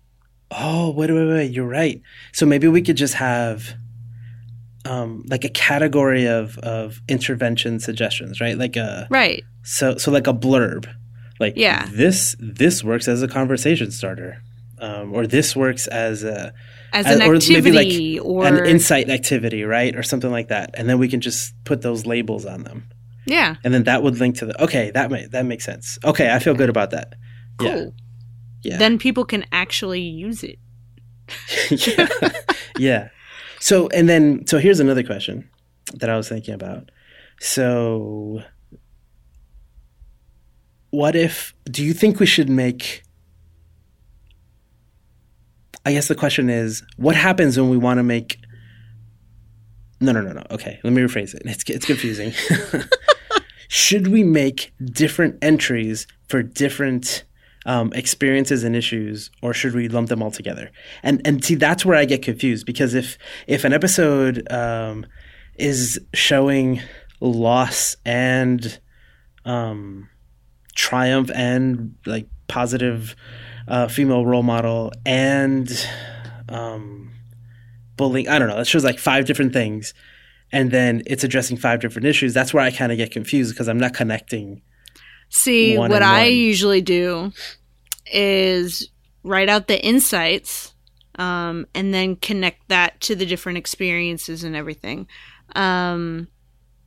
[0.50, 1.52] Oh, wait, wait, wait!
[1.52, 2.00] You're right.
[2.32, 3.74] So maybe we could just have,
[4.86, 8.56] um, like a category of of intervention suggestions, right?
[8.56, 9.44] Like a right.
[9.62, 10.90] So so like a blurb,
[11.38, 14.42] like yeah, this this works as a conversation starter
[14.82, 16.52] um, or this works as a
[16.92, 20.70] as an or activity maybe like or an insight activity, right, or something like that,
[20.74, 22.88] and then we can just put those labels on them.
[23.24, 24.90] Yeah, and then that would link to the okay.
[24.90, 25.98] That may, that makes sense.
[26.04, 27.14] Okay, I feel good about that.
[27.58, 27.68] Cool.
[27.68, 27.86] Yeah.
[28.64, 28.78] Yeah.
[28.78, 30.58] Then people can actually use it.
[31.70, 32.08] yeah.
[32.78, 33.08] yeah.
[33.60, 35.48] So and then so here's another question
[35.94, 36.90] that I was thinking about.
[37.40, 38.42] So
[40.90, 43.02] what if do you think we should make
[45.84, 48.38] I guess the question is, what happens when we want to make?
[50.00, 50.42] No, no, no, no.
[50.50, 51.42] Okay, let me rephrase it.
[51.44, 52.32] It's it's confusing.
[53.68, 57.24] Should we make different entries for different
[57.64, 60.70] um, experiences and issues, or should we lump them all together?
[61.02, 63.16] And and see, that's where I get confused because if
[63.46, 65.06] if an episode um,
[65.56, 66.82] is showing
[67.20, 68.78] loss and
[69.44, 70.08] um,
[70.74, 73.16] triumph and like positive
[73.68, 75.70] uh, female role model and
[76.48, 77.12] um,
[77.96, 78.28] bullying.
[78.28, 78.58] I don't know.
[78.58, 79.94] It shows like five different things,
[80.50, 82.34] and then it's addressing five different issues.
[82.34, 84.62] That's where I kind of get confused because I'm not connecting.
[85.28, 87.32] See, what I usually do
[88.12, 88.90] is
[89.24, 90.74] write out the insights
[91.18, 95.06] um, and then connect that to the different experiences and everything.
[95.54, 96.28] Um,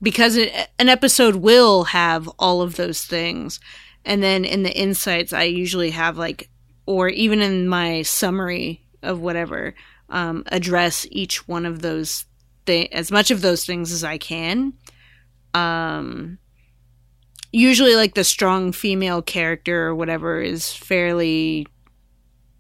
[0.02, 3.60] because it, an episode will have all of those things.
[4.04, 6.50] And then in the insights, I usually have like,
[6.86, 9.74] or even in my summary of whatever,
[10.10, 12.26] um, address each one of those
[12.66, 14.74] thi- as much of those things as I can.
[15.54, 16.38] Um,
[17.52, 21.66] usually like the strong female character or whatever is fairly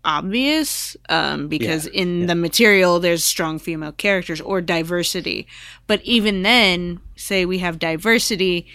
[0.05, 2.25] obvious um, because Yeah, in yeah.
[2.27, 5.47] the material there's strong female characters or diversity
[5.87, 8.67] but even then say we have diversity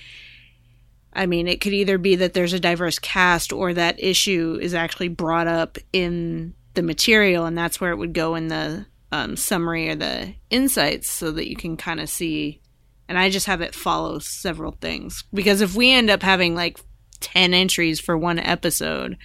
[1.12, 4.74] i mean it could either be that there's a diverse cast or that issue is
[4.74, 9.36] actually brought up in the material and that's where it would go in the um,
[9.36, 12.60] summary or the insights so that you can kind of see
[13.08, 16.78] and I just have it follow several things because if we end up having like
[17.18, 19.18] 10 entries for one episode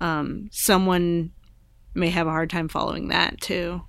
[0.00, 1.32] um, someone
[1.94, 3.82] may have a hard time following that too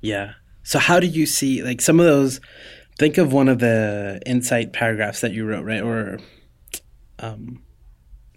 [0.00, 0.34] Yeah.
[0.62, 2.40] So how do you see like some of those?
[2.98, 5.82] Think of one of the insight paragraphs that you wrote, right?
[5.82, 6.18] Or,
[7.18, 7.62] um,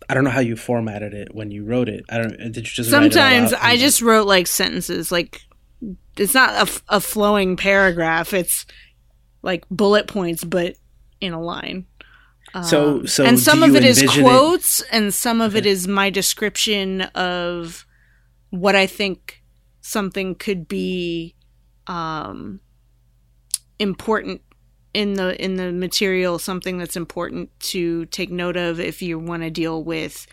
[0.09, 2.03] I don't know how you formatted it when you wrote it.
[2.09, 2.37] I don't.
[2.37, 5.41] Did you just write it sometimes I just wrote like sentences like
[6.17, 8.65] it's not a, f- a flowing paragraph it's
[9.41, 10.75] like bullet points but
[11.21, 11.85] in a line
[12.63, 17.01] So so and some of it is quotes and some of it is my description
[17.01, 17.85] of
[18.49, 19.41] what i think
[19.81, 21.35] something could be
[21.87, 22.59] um
[23.77, 24.41] important
[25.01, 29.41] in the in the material something that's important to take note of if you want
[29.43, 30.27] to deal with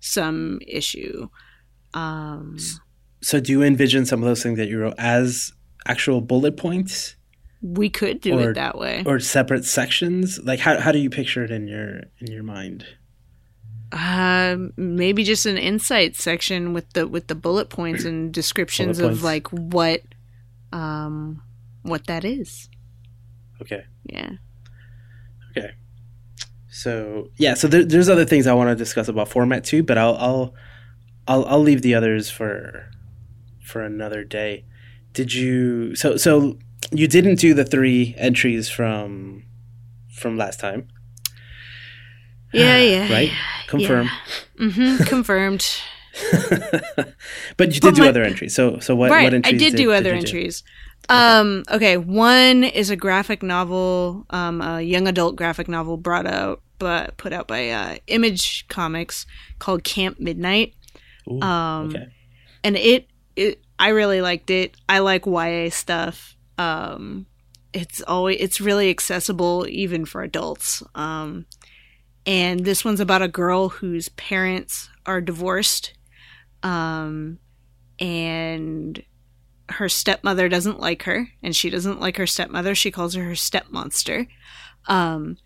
[0.00, 1.28] some issue
[1.94, 2.56] um
[3.20, 5.52] So do you envision some of those things that you wrote as
[5.86, 7.16] actual bullet points
[7.62, 10.38] we could do Or- it that way or separate sections?
[10.50, 11.90] Like how how do you picture it in your
[12.20, 12.86] in your mind?
[13.92, 19.10] Um, maybe just an insight section with the with the bullet points and descriptions Bullet
[19.10, 19.24] of points.
[19.24, 20.00] like what
[20.72, 21.42] um
[21.82, 22.69] what that is.
[23.62, 23.84] Okay.
[24.04, 24.30] Yeah.
[25.56, 25.72] Okay.
[26.68, 29.98] So yeah, so there, there's other things I want to discuss about format too, but
[29.98, 30.54] I'll I'll
[31.28, 32.90] I'll I'll leave the others for
[33.62, 34.64] for another day.
[35.12, 36.58] Did you so so
[36.92, 39.44] you didn't do the three entries from
[40.14, 40.88] from last time,
[42.52, 43.12] Yeah, yeah.
[43.12, 43.30] right?
[43.66, 44.08] Confirm.
[44.58, 45.04] Mm-hmm.
[45.04, 45.66] Confirmed.
[47.56, 48.54] but you did But do my- other entries.
[48.54, 49.24] So so what right.
[49.24, 50.62] what entries I did, do other you entries.
[51.10, 51.96] Um, okay.
[51.96, 57.32] One is a graphic novel, um, a young adult graphic novel brought out, but put
[57.32, 59.26] out by uh, Image Comics
[59.58, 60.74] called Camp Midnight.
[61.30, 62.06] Ooh, Um, okay.
[62.64, 64.76] and it, it I really liked it.
[64.88, 66.36] I like YA stuff.
[66.58, 67.26] Um,
[67.72, 70.82] it's always it's really accessible even for adults.
[70.94, 71.46] Um,
[72.26, 75.94] and this one's about a girl whose parents are divorced,
[76.62, 77.38] um,
[77.98, 79.02] and
[79.70, 82.74] her stepmother doesn't like her, and she doesn't like her stepmother.
[82.74, 84.26] She calls her her stepmonster.
[84.86, 85.36] Um,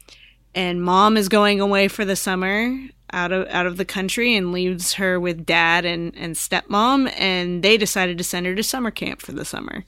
[0.55, 2.77] and mom is going away for the summer
[3.13, 7.63] out of out of the country and leaves her with dad and and stepmom and
[7.63, 9.85] they decided to send her to summer camp for the summer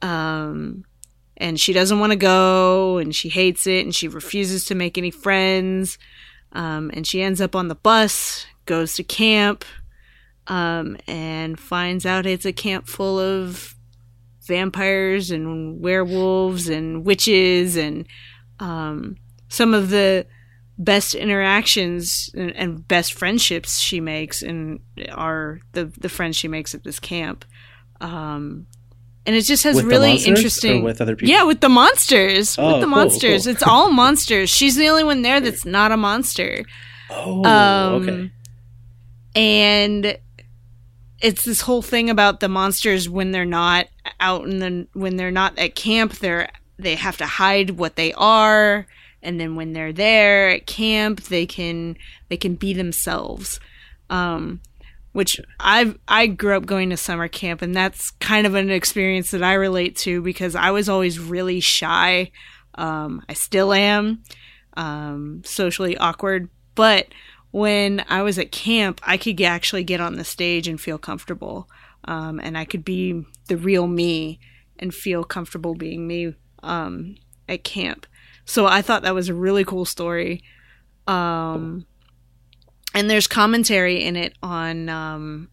[0.00, 0.84] um
[1.36, 4.96] and she doesn't want to go and she hates it and she refuses to make
[4.96, 5.98] any friends
[6.52, 9.64] um and she ends up on the bus goes to camp
[10.48, 13.74] um and finds out it's a camp full of
[14.46, 18.06] vampires and werewolves and witches and
[18.60, 19.16] um
[19.48, 20.24] some of the
[20.78, 24.78] best interactions and, and best friendships she makes and
[25.12, 27.44] are the the friends she makes at this camp
[28.00, 28.66] um
[29.24, 31.30] and it just has With really interesting with other people?
[31.32, 33.52] yeah with the monsters Oh, with the cool, monsters cool.
[33.52, 36.64] it's all monsters she's the only one there that's not a monster
[37.08, 38.30] Oh, um, okay.
[39.36, 40.18] And
[41.20, 43.86] it's this whole thing about the monsters when they're not
[44.20, 48.12] out in the when they're not at camp, they're they have to hide what they
[48.14, 48.86] are,
[49.22, 51.96] and then when they're there at camp, they can
[52.28, 53.60] they can be themselves.
[54.10, 54.60] Um,
[55.12, 59.30] which I've I grew up going to summer camp, and that's kind of an experience
[59.30, 62.30] that I relate to because I was always really shy.
[62.74, 64.22] Um, I still am
[64.76, 67.06] um, socially awkward, but
[67.50, 71.68] when I was at camp, I could actually get on the stage and feel comfortable,
[72.04, 74.40] um, and I could be the real me
[74.78, 77.16] and feel comfortable being me um,
[77.48, 78.06] at camp.
[78.44, 80.42] So I thought that was a really cool story.
[81.06, 81.86] Um,
[82.94, 85.50] and there's commentary in it on, um,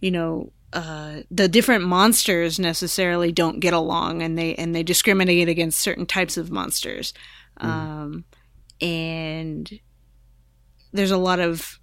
[0.00, 5.48] you know, uh, the different monsters necessarily don't get along, and they and they discriminate
[5.48, 7.12] against certain types of monsters,
[7.58, 8.24] um,
[8.80, 9.80] and
[10.92, 11.78] there's a lot of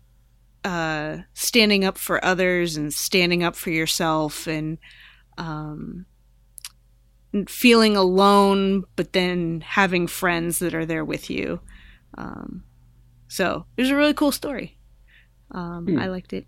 [0.64, 4.78] uh, standing up for others and standing up for yourself, and
[5.38, 6.06] um,
[7.48, 11.60] feeling alone, but then having friends that are there with you.
[12.18, 12.64] Um,
[13.28, 14.78] so it was a really cool story.
[15.52, 16.00] Um, Hmm.
[16.00, 16.48] I liked it.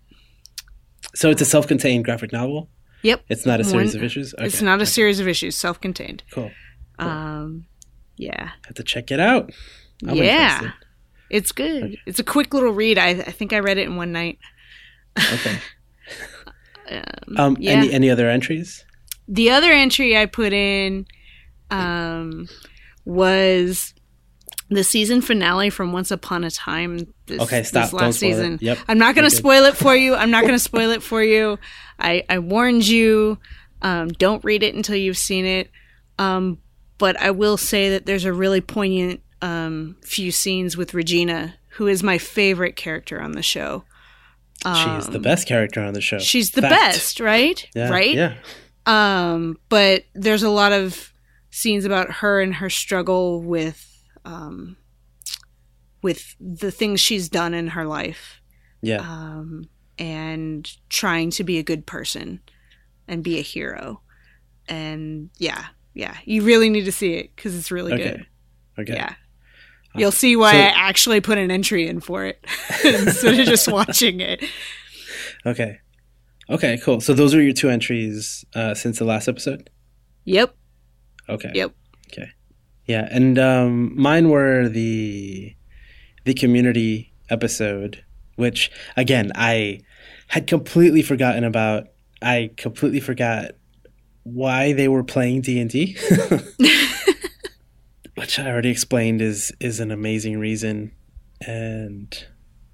[1.14, 2.68] So it's a self-contained graphic novel.
[3.02, 3.24] Yep.
[3.28, 4.34] It's not a series One- of issues.
[4.38, 6.22] It's not a series of issues, self-contained.
[6.32, 6.50] Cool.
[6.98, 7.08] Cool.
[7.08, 7.66] Um,
[8.16, 9.50] yeah, Have to check it out.
[10.06, 10.72] I'm yeah, interested.
[11.32, 11.96] It's good.
[12.06, 12.96] It's a quick little read.
[12.98, 14.38] I, I think I read it in one night.
[15.18, 15.58] Okay.
[16.90, 17.70] Um, Um, yeah.
[17.72, 18.84] Any any other entries?
[19.28, 21.06] the other entry I put in
[21.70, 22.48] um,
[23.06, 23.94] was
[24.68, 27.06] the season finale from Once Upon a Time.
[27.26, 27.84] This, Okay, stop.
[27.84, 28.34] This Don't last spoil it.
[28.34, 28.58] season.
[28.60, 28.78] Yep.
[28.88, 30.14] I'm not going to spoil it for you.
[30.14, 31.58] I'm not going to spoil it for you.
[31.98, 33.38] I, I warned you.
[33.80, 35.70] Um, don't read it until you've seen it.
[36.18, 36.58] Um,
[36.98, 41.86] but I will say that there's a really poignant um, few scenes with Regina, who
[41.86, 43.84] is my favorite character on the show.
[44.64, 46.18] She's the Um, best character on the show.
[46.20, 46.72] She's the Fact.
[46.74, 47.68] best, right?
[47.74, 48.14] Yeah, right?
[48.14, 48.34] Yeah.
[48.86, 51.12] Um, but there's a lot of
[51.50, 53.88] scenes about her and her struggle with
[54.24, 54.76] um,
[56.02, 58.40] with the things she's done in her life,
[58.80, 58.98] Yeah.
[59.00, 59.64] um,
[59.98, 62.40] and trying to be a good person
[63.08, 64.00] and be a hero.
[64.68, 68.02] And yeah, yeah, you really need to see it because it's really Okay.
[68.10, 68.26] good.
[68.80, 68.94] okay.
[68.94, 69.14] Yeah.
[69.94, 72.44] You'll see why So- I actually put an entry in for it
[72.84, 74.42] instead of just watching it.
[75.44, 75.78] Okay.
[76.48, 76.78] Okay.
[76.82, 77.00] Cool.
[77.00, 79.68] So those are your two entries uh, since the last episode.
[80.24, 80.54] Yep.
[81.28, 81.50] Okay.
[81.54, 81.72] Yep.
[82.12, 82.30] Okay.
[82.86, 85.54] Yeah, and um, mine were the
[86.24, 88.04] the community episode,
[88.36, 89.80] which again I
[90.28, 91.84] had completely forgotten about.
[92.20, 93.52] I completely forgot
[94.24, 95.96] why they were playing D and D,
[98.16, 100.92] which I already explained is is an amazing reason.
[101.46, 102.12] And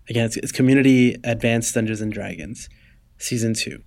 [0.09, 2.68] again, it's, it's community advanced Dungeons and Dragons,
[3.18, 3.82] season two,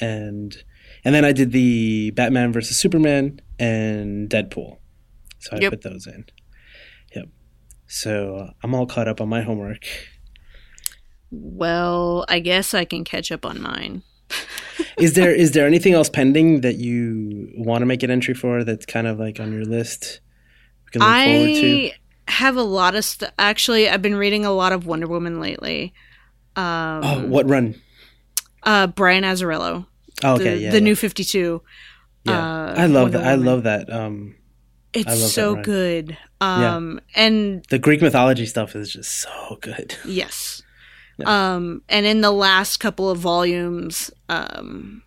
[0.00, 0.56] and
[1.04, 4.78] and then I did the Batman versus Superman and Deadpool.
[5.38, 5.70] So I Yep.
[5.72, 6.24] put those in.
[7.14, 7.28] Yep.
[7.86, 9.84] So I'm all caught up on my homework.
[11.30, 14.02] Well, I guess I can catch up on mine.
[14.98, 18.64] Is there is there anything else pending that you want to make an entry for
[18.64, 20.20] that's kind of like on your list?
[20.98, 21.90] Can look forward to.
[22.28, 23.30] I have a lot of stuff.
[23.38, 25.92] Actually, I've been reading a lot of Wonder Woman lately.
[26.56, 27.80] Um, Oh, what run?
[28.62, 29.86] Uh, Brian Azzarello,
[30.24, 30.82] Oh, the, okay, yeah, the yeah.
[30.84, 31.62] new Fifty Two.
[32.24, 33.26] Yeah, uh, I love Wonder that.
[33.26, 33.92] I love that.
[33.92, 34.34] Um,
[34.92, 36.16] It's I so good.
[36.40, 39.94] Um, and the Greek mythology stuff is just so good.
[40.04, 40.62] yes,
[41.18, 41.54] Yeah.
[41.54, 45.02] um, and in the last couple of volumes, um,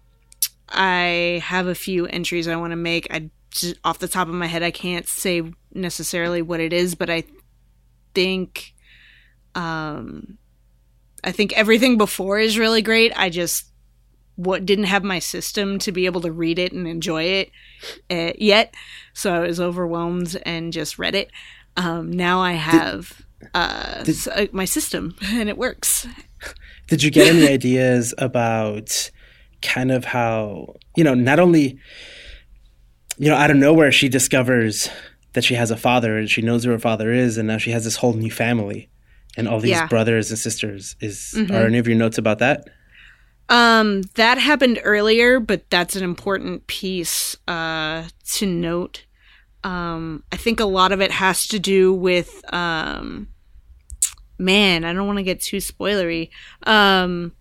[0.70, 3.08] I have a few entries I want to make.
[3.14, 5.42] I just, off the top of my head, I can't say
[5.74, 7.24] necessarily what it is, but I
[8.14, 8.74] think,
[9.56, 10.38] um,
[11.24, 13.12] I think everything before is really great.
[13.16, 13.66] I just
[14.36, 17.52] what didn't have my system to be able to read it and enjoy it
[18.10, 18.74] uh, yet,
[19.14, 21.30] so I was overwhelmed and just read it.
[21.76, 23.22] Um, now I have
[23.54, 26.08] uh, did- uh, my system and it works.
[26.88, 29.12] Did you get any ideas about
[29.62, 31.78] kind of how you know not only
[33.18, 34.90] you know out of nowhere she discovers
[35.34, 37.72] that she has a father and she knows who her father is and now she
[37.72, 38.90] has this whole new family
[39.38, 39.88] and all these Yeah.
[39.88, 41.52] brothers and sisters is Mhm.
[41.52, 42.68] are any of your notes about that
[43.52, 48.04] Um, that happened earlier, but that's an important piece uh,
[48.36, 49.06] to note.
[49.64, 53.28] Um, I think a lot of it has to do with, um,
[54.38, 56.30] man, I don't want to get too spoilery.
[56.68, 57.32] Um,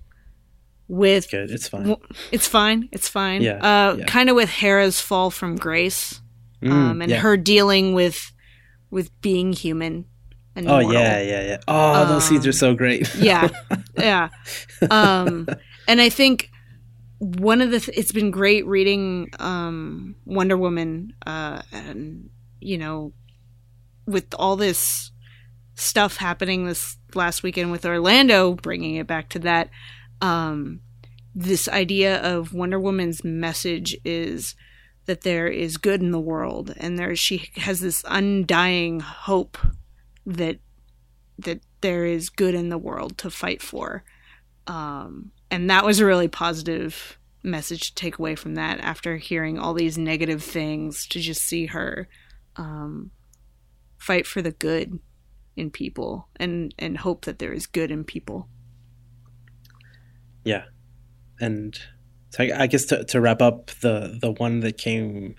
[0.89, 1.95] with good it's fine
[2.33, 3.43] it's fine, it's fine.
[3.43, 4.05] Yeah, uh, yeah.
[4.07, 6.23] kind of with Hera's fall from grace,
[6.63, 7.19] Mm, um, and yeah.
[7.19, 8.33] her dealing with
[8.91, 10.07] with being human.
[10.57, 10.93] And oh mortal.
[10.93, 13.47] yeah yeah yeah oh those scenes Um, are so great yeah
[13.97, 14.29] yeah
[14.91, 15.47] um
[15.87, 16.51] and i think
[17.19, 22.29] one of the th- it's been great reading um wonder woman uh and
[22.59, 23.13] you know
[24.05, 25.13] with all this
[25.77, 29.71] stuff happening this last weekend with orlando bringing it back to that
[30.23, 30.81] um
[31.37, 34.57] this idea of wonder woman's message is
[35.09, 39.57] that there is good in the world and there she has this undying hope
[40.27, 40.59] that
[41.39, 44.05] that there is good in the world to fight for.
[44.67, 49.59] Um, and that was a really positive message to take away from that after hearing
[49.59, 52.07] all these negative things to just see her
[52.57, 53.11] um,
[53.97, 54.99] fight for the good
[55.57, 58.47] in people and, and hope that there is good in people.
[60.45, 60.65] yeah
[61.41, 61.81] and
[62.31, 65.37] So I, I guess to, to wrap up the the one that came,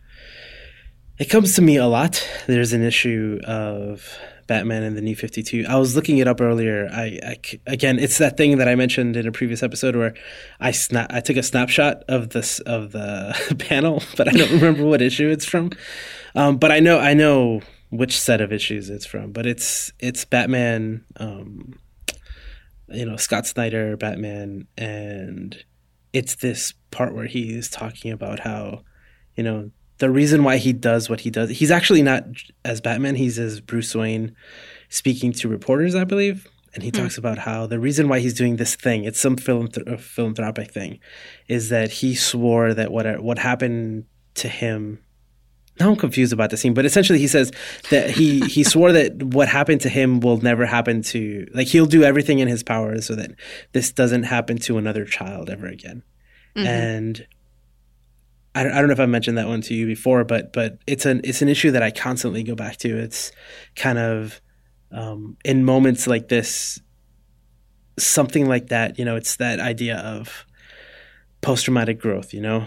[1.18, 2.28] it comes to me a lot.
[2.48, 4.18] There's an issue of
[4.48, 5.66] Batman and the New Fifty Two.
[5.68, 6.90] I was looking it up earlier.
[6.92, 7.38] I, I
[7.68, 10.14] again, it's that thing that I mentioned in a previous episode where
[10.60, 14.86] I snap I took a snapshot of this of the panel, but I don't remember
[14.86, 15.72] what issue it's from.
[16.36, 19.32] Um, but I know I know which set of issues it's from.
[19.32, 21.06] But it's it's Batman.
[21.18, 21.74] Um,
[22.92, 25.64] you know Scott Snyder Batman and
[26.14, 28.84] it's this part where he's talking about how,
[29.36, 31.50] you know, the reason why he does what he does.
[31.50, 32.24] He's actually not
[32.64, 33.16] as Batman.
[33.16, 34.36] He's as Bruce Wayne,
[34.88, 36.98] speaking to reporters, I believe, and he mm.
[36.98, 41.00] talks about how the reason why he's doing this thing, it's some philanthrop- philanthropic thing,
[41.48, 44.06] is that he swore that what what happened
[44.36, 45.00] to him
[45.80, 47.52] now I'm confused about the scene, but essentially he says
[47.90, 51.86] that he he swore that what happened to him will never happen to like he'll
[51.86, 53.32] do everything in his power so that
[53.72, 56.04] this doesn't happen to another child ever again.
[56.56, 56.68] Mm-hmm.
[56.68, 57.28] And
[58.56, 61.06] I, I don't know if I mentioned that one to you before, but but it's
[61.06, 62.98] an it's an issue that I constantly go back to.
[62.98, 63.32] It's
[63.76, 64.42] kind of
[64.92, 66.80] um, in moments like this,
[67.98, 69.00] something like that.
[69.00, 70.46] You know, it's that idea of
[71.42, 72.34] post traumatic growth.
[72.34, 72.66] You know,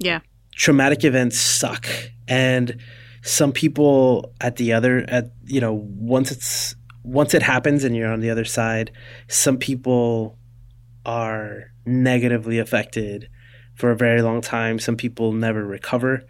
[0.00, 0.20] yeah
[0.60, 1.86] traumatic events suck.
[2.28, 2.76] And
[3.22, 8.12] some people at the other at you know once it's once it happens and you're
[8.12, 8.90] on the other side
[9.28, 10.38] some people
[11.04, 13.28] are negatively affected
[13.74, 14.78] for a very long time.
[14.78, 16.22] Some people never recover.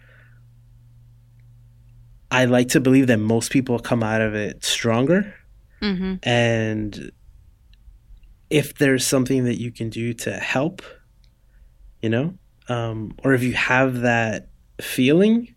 [2.30, 5.34] I like to believe that most people come out of it stronger.
[5.82, 6.16] Mm-hmm.
[6.22, 7.10] and
[8.50, 10.82] if there's something that you can do to help
[12.02, 12.34] you know
[12.70, 14.48] um, or if you have that
[14.80, 15.54] feeling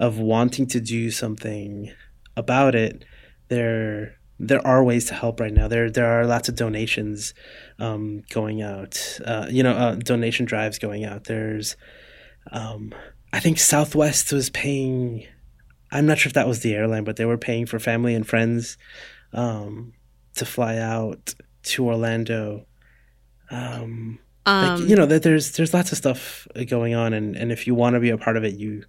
[0.00, 1.92] of wanting to do something
[2.36, 3.04] about it,
[3.48, 5.68] there there are ways to help right now.
[5.68, 7.32] There there are lots of donations
[7.78, 9.20] um, going out.
[9.24, 11.24] Uh, you know, uh, donation drives going out.
[11.24, 11.76] There's,
[12.50, 12.92] um,
[13.32, 15.24] I think Southwest was paying.
[15.92, 18.26] I'm not sure if that was the airline, but they were paying for family and
[18.26, 18.78] friends
[19.32, 19.92] um,
[20.34, 21.34] to fly out
[21.64, 22.66] to Orlando.
[23.48, 27.52] Um, um, like, you know that there's there's lots of stuff going on, and and
[27.52, 28.84] if you want to be a part of it, you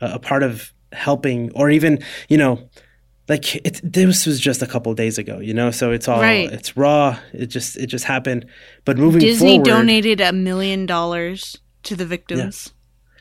[0.00, 2.68] uh, a part of helping, or even you know,
[3.28, 3.80] like it.
[3.82, 6.52] This was just a couple days ago, you know, so it's all right.
[6.52, 7.18] it's raw.
[7.32, 8.46] It just it just happened.
[8.84, 12.72] But moving forward, Disney forward, donated a million dollars to the victims.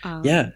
[0.04, 0.16] Yeah.
[0.16, 0.50] Um, yeah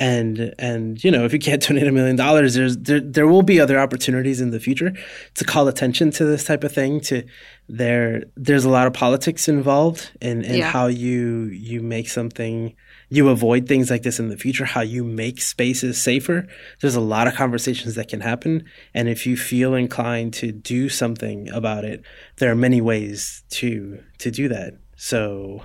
[0.00, 3.42] and and you know if you can't donate a million dollars there's there, there will
[3.42, 4.92] be other opportunities in the future
[5.34, 7.22] to call attention to this type of thing to
[7.68, 10.70] there there's a lot of politics involved in, in yeah.
[10.70, 12.74] how you you make something
[13.10, 16.46] you avoid things like this in the future how you make spaces safer.
[16.80, 18.64] There's a lot of conversations that can happen.
[18.94, 22.02] And if you feel inclined to do something about it
[22.36, 24.74] there are many ways to to do that.
[24.96, 25.62] So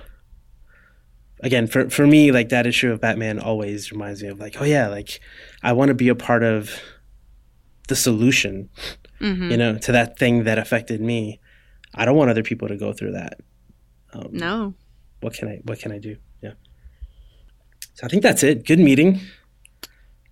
[1.40, 4.64] again for for me like that issue of Batman always reminds me of like oh
[4.64, 5.20] yeah like
[5.62, 6.80] I want to be a part of
[7.88, 8.68] the solution
[9.20, 9.50] mm-hmm.
[9.50, 11.40] you know to that thing that affected me.
[11.94, 13.40] I don't want other people to go through that.
[14.12, 14.74] Um, no.
[15.20, 16.16] what can I what can I do?
[16.42, 16.52] Yeah.
[17.94, 18.66] So I think that's it.
[18.66, 19.20] Good meeting.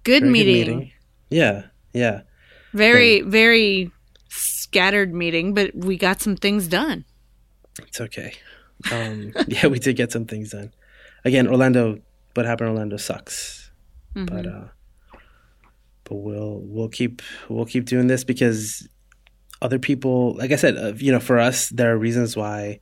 [0.05, 0.67] Good, meeting.
[0.67, 0.93] good meeting.
[1.31, 2.23] yeah yeah.
[2.73, 3.91] Very very
[4.29, 7.05] scattered meeting but we got some things done.
[7.81, 8.35] It's okay.
[8.93, 10.73] Um, yeah we did get some things done
[11.25, 11.99] again, Orlando,
[12.35, 13.71] what happened in Orlando sucks.
[14.15, 14.35] Mm-hmm.
[14.35, 14.69] But uh,
[16.05, 18.89] but we'll we'll keep we'll keep doing this because
[19.63, 22.81] other people, like I said, uh, you know, for us, there are reasons why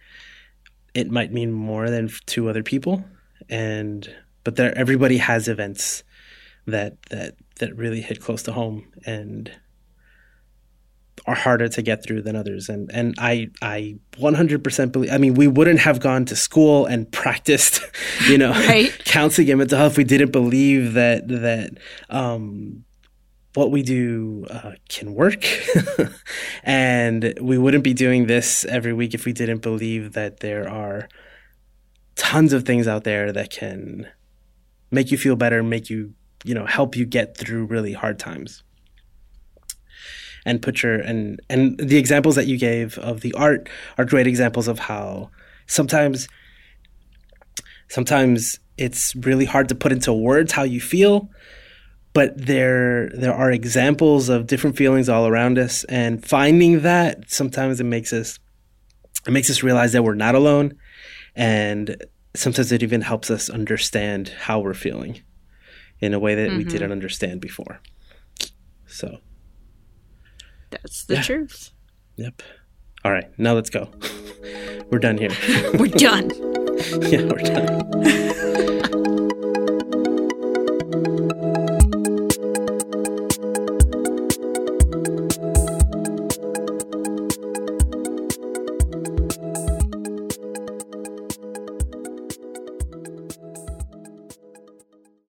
[0.94, 3.04] it might mean more than to other people,
[3.48, 4.08] and
[4.44, 6.04] but there everybody has events
[6.66, 9.50] that that that really hit close to home and
[11.26, 12.68] are harder to get through than others.
[12.68, 17.10] And and I I 100% believe I mean we wouldn't have gone to school and
[17.22, 17.80] practiced
[18.28, 18.92] you know right.
[19.04, 21.70] counseling and mental health if we didn't believe that that
[22.10, 22.84] um,
[23.54, 25.44] what we do uh, can work.
[26.64, 31.08] And we wouldn't be doing this every week if we didn't believe that there are
[32.14, 34.06] tons of things out there that can
[34.90, 36.12] make you feel better make you
[36.44, 38.62] you know help you get through really hard times
[40.44, 43.68] and put your and and the examples that you gave of the art
[43.98, 45.30] are great examples of how
[45.66, 46.28] sometimes
[47.88, 51.30] sometimes it's really hard to put into words how you feel
[52.12, 57.80] but there there are examples of different feelings all around us and finding that sometimes
[57.80, 58.38] it makes us
[59.26, 60.74] it makes us realize that we're not alone
[61.34, 65.20] and sometimes it even helps us understand how we're feeling
[66.00, 66.58] in a way that mm-hmm.
[66.58, 67.80] we didn't understand before
[68.86, 69.18] so
[70.72, 71.22] that's the yeah.
[71.22, 71.70] truth.
[72.16, 72.42] Yep.
[73.04, 73.88] All right, now let's go.
[74.90, 75.30] We're done here.
[75.78, 76.30] We're done.
[77.02, 78.61] yeah, we're done.